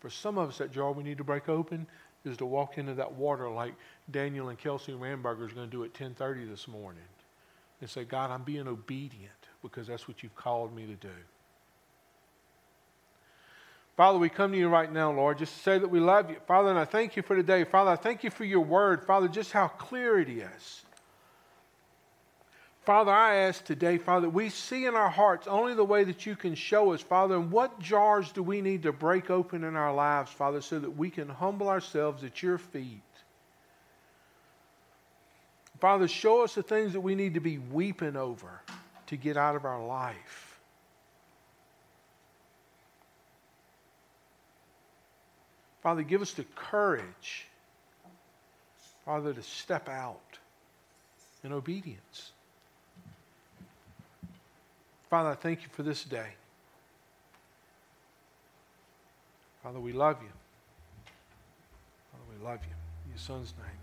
For 0.00 0.08
some 0.08 0.38
of 0.38 0.48
us, 0.48 0.58
that 0.58 0.72
jar 0.72 0.92
we 0.92 1.04
need 1.04 1.18
to 1.18 1.24
break 1.24 1.50
open 1.50 1.86
is 2.24 2.38
to 2.38 2.46
walk 2.46 2.78
into 2.78 2.94
that 2.94 3.12
water 3.12 3.50
like 3.50 3.74
Daniel 4.10 4.48
and 4.48 4.58
Kelsey 4.58 4.92
Ramberger 4.92 5.46
is 5.46 5.52
going 5.52 5.68
to 5.68 5.76
do 5.76 5.84
at 5.84 5.92
10:30 5.92 6.48
this 6.48 6.66
morning, 6.66 7.04
and 7.82 7.90
say, 7.90 8.04
God, 8.04 8.30
I'm 8.30 8.44
being 8.44 8.66
obedient 8.66 9.30
because 9.60 9.88
that's 9.88 10.08
what 10.08 10.22
you've 10.22 10.34
called 10.34 10.74
me 10.74 10.86
to 10.86 10.94
do. 10.94 11.10
Father, 14.02 14.18
we 14.18 14.28
come 14.28 14.50
to 14.50 14.58
you 14.58 14.68
right 14.68 14.92
now, 14.92 15.12
Lord, 15.12 15.38
just 15.38 15.54
to 15.54 15.60
say 15.60 15.78
that 15.78 15.86
we 15.86 16.00
love 16.00 16.28
you. 16.28 16.34
Father, 16.48 16.70
and 16.70 16.76
I 16.76 16.84
thank 16.84 17.14
you 17.14 17.22
for 17.22 17.36
today. 17.36 17.62
Father, 17.62 17.92
I 17.92 17.94
thank 17.94 18.24
you 18.24 18.30
for 18.30 18.44
your 18.44 18.62
word. 18.62 19.04
Father, 19.04 19.28
just 19.28 19.52
how 19.52 19.68
clear 19.68 20.18
it 20.18 20.28
is. 20.28 20.82
Father, 22.84 23.12
I 23.12 23.36
ask 23.36 23.64
today, 23.64 23.98
Father, 23.98 24.28
we 24.28 24.48
see 24.48 24.86
in 24.86 24.96
our 24.96 25.08
hearts 25.08 25.46
only 25.46 25.74
the 25.74 25.84
way 25.84 26.02
that 26.02 26.26
you 26.26 26.34
can 26.34 26.56
show 26.56 26.92
us, 26.92 27.00
Father, 27.00 27.36
and 27.36 27.52
what 27.52 27.78
jars 27.78 28.32
do 28.32 28.42
we 28.42 28.60
need 28.60 28.82
to 28.82 28.92
break 28.92 29.30
open 29.30 29.62
in 29.62 29.76
our 29.76 29.94
lives, 29.94 30.32
Father, 30.32 30.60
so 30.60 30.80
that 30.80 30.96
we 30.96 31.08
can 31.08 31.28
humble 31.28 31.68
ourselves 31.68 32.24
at 32.24 32.42
your 32.42 32.58
feet. 32.58 33.02
Father, 35.78 36.08
show 36.08 36.42
us 36.42 36.56
the 36.56 36.64
things 36.64 36.92
that 36.94 37.02
we 37.02 37.14
need 37.14 37.34
to 37.34 37.40
be 37.40 37.58
weeping 37.58 38.16
over 38.16 38.62
to 39.06 39.16
get 39.16 39.36
out 39.36 39.54
of 39.54 39.64
our 39.64 39.86
life. 39.86 40.51
Father, 45.82 46.02
give 46.02 46.22
us 46.22 46.32
the 46.32 46.44
courage, 46.54 47.46
Father, 49.04 49.34
to 49.34 49.42
step 49.42 49.88
out 49.88 50.38
in 51.42 51.52
obedience. 51.52 52.30
Father, 55.10 55.30
I 55.30 55.34
thank 55.34 55.62
you 55.62 55.68
for 55.72 55.82
this 55.82 56.04
day. 56.04 56.28
Father, 59.62 59.80
we 59.80 59.92
love 59.92 60.16
you. 60.22 60.28
Father, 62.10 62.24
we 62.38 62.44
love 62.44 62.60
you. 62.62 62.74
In 63.04 63.10
your 63.10 63.18
son's 63.18 63.52
name. 63.58 63.81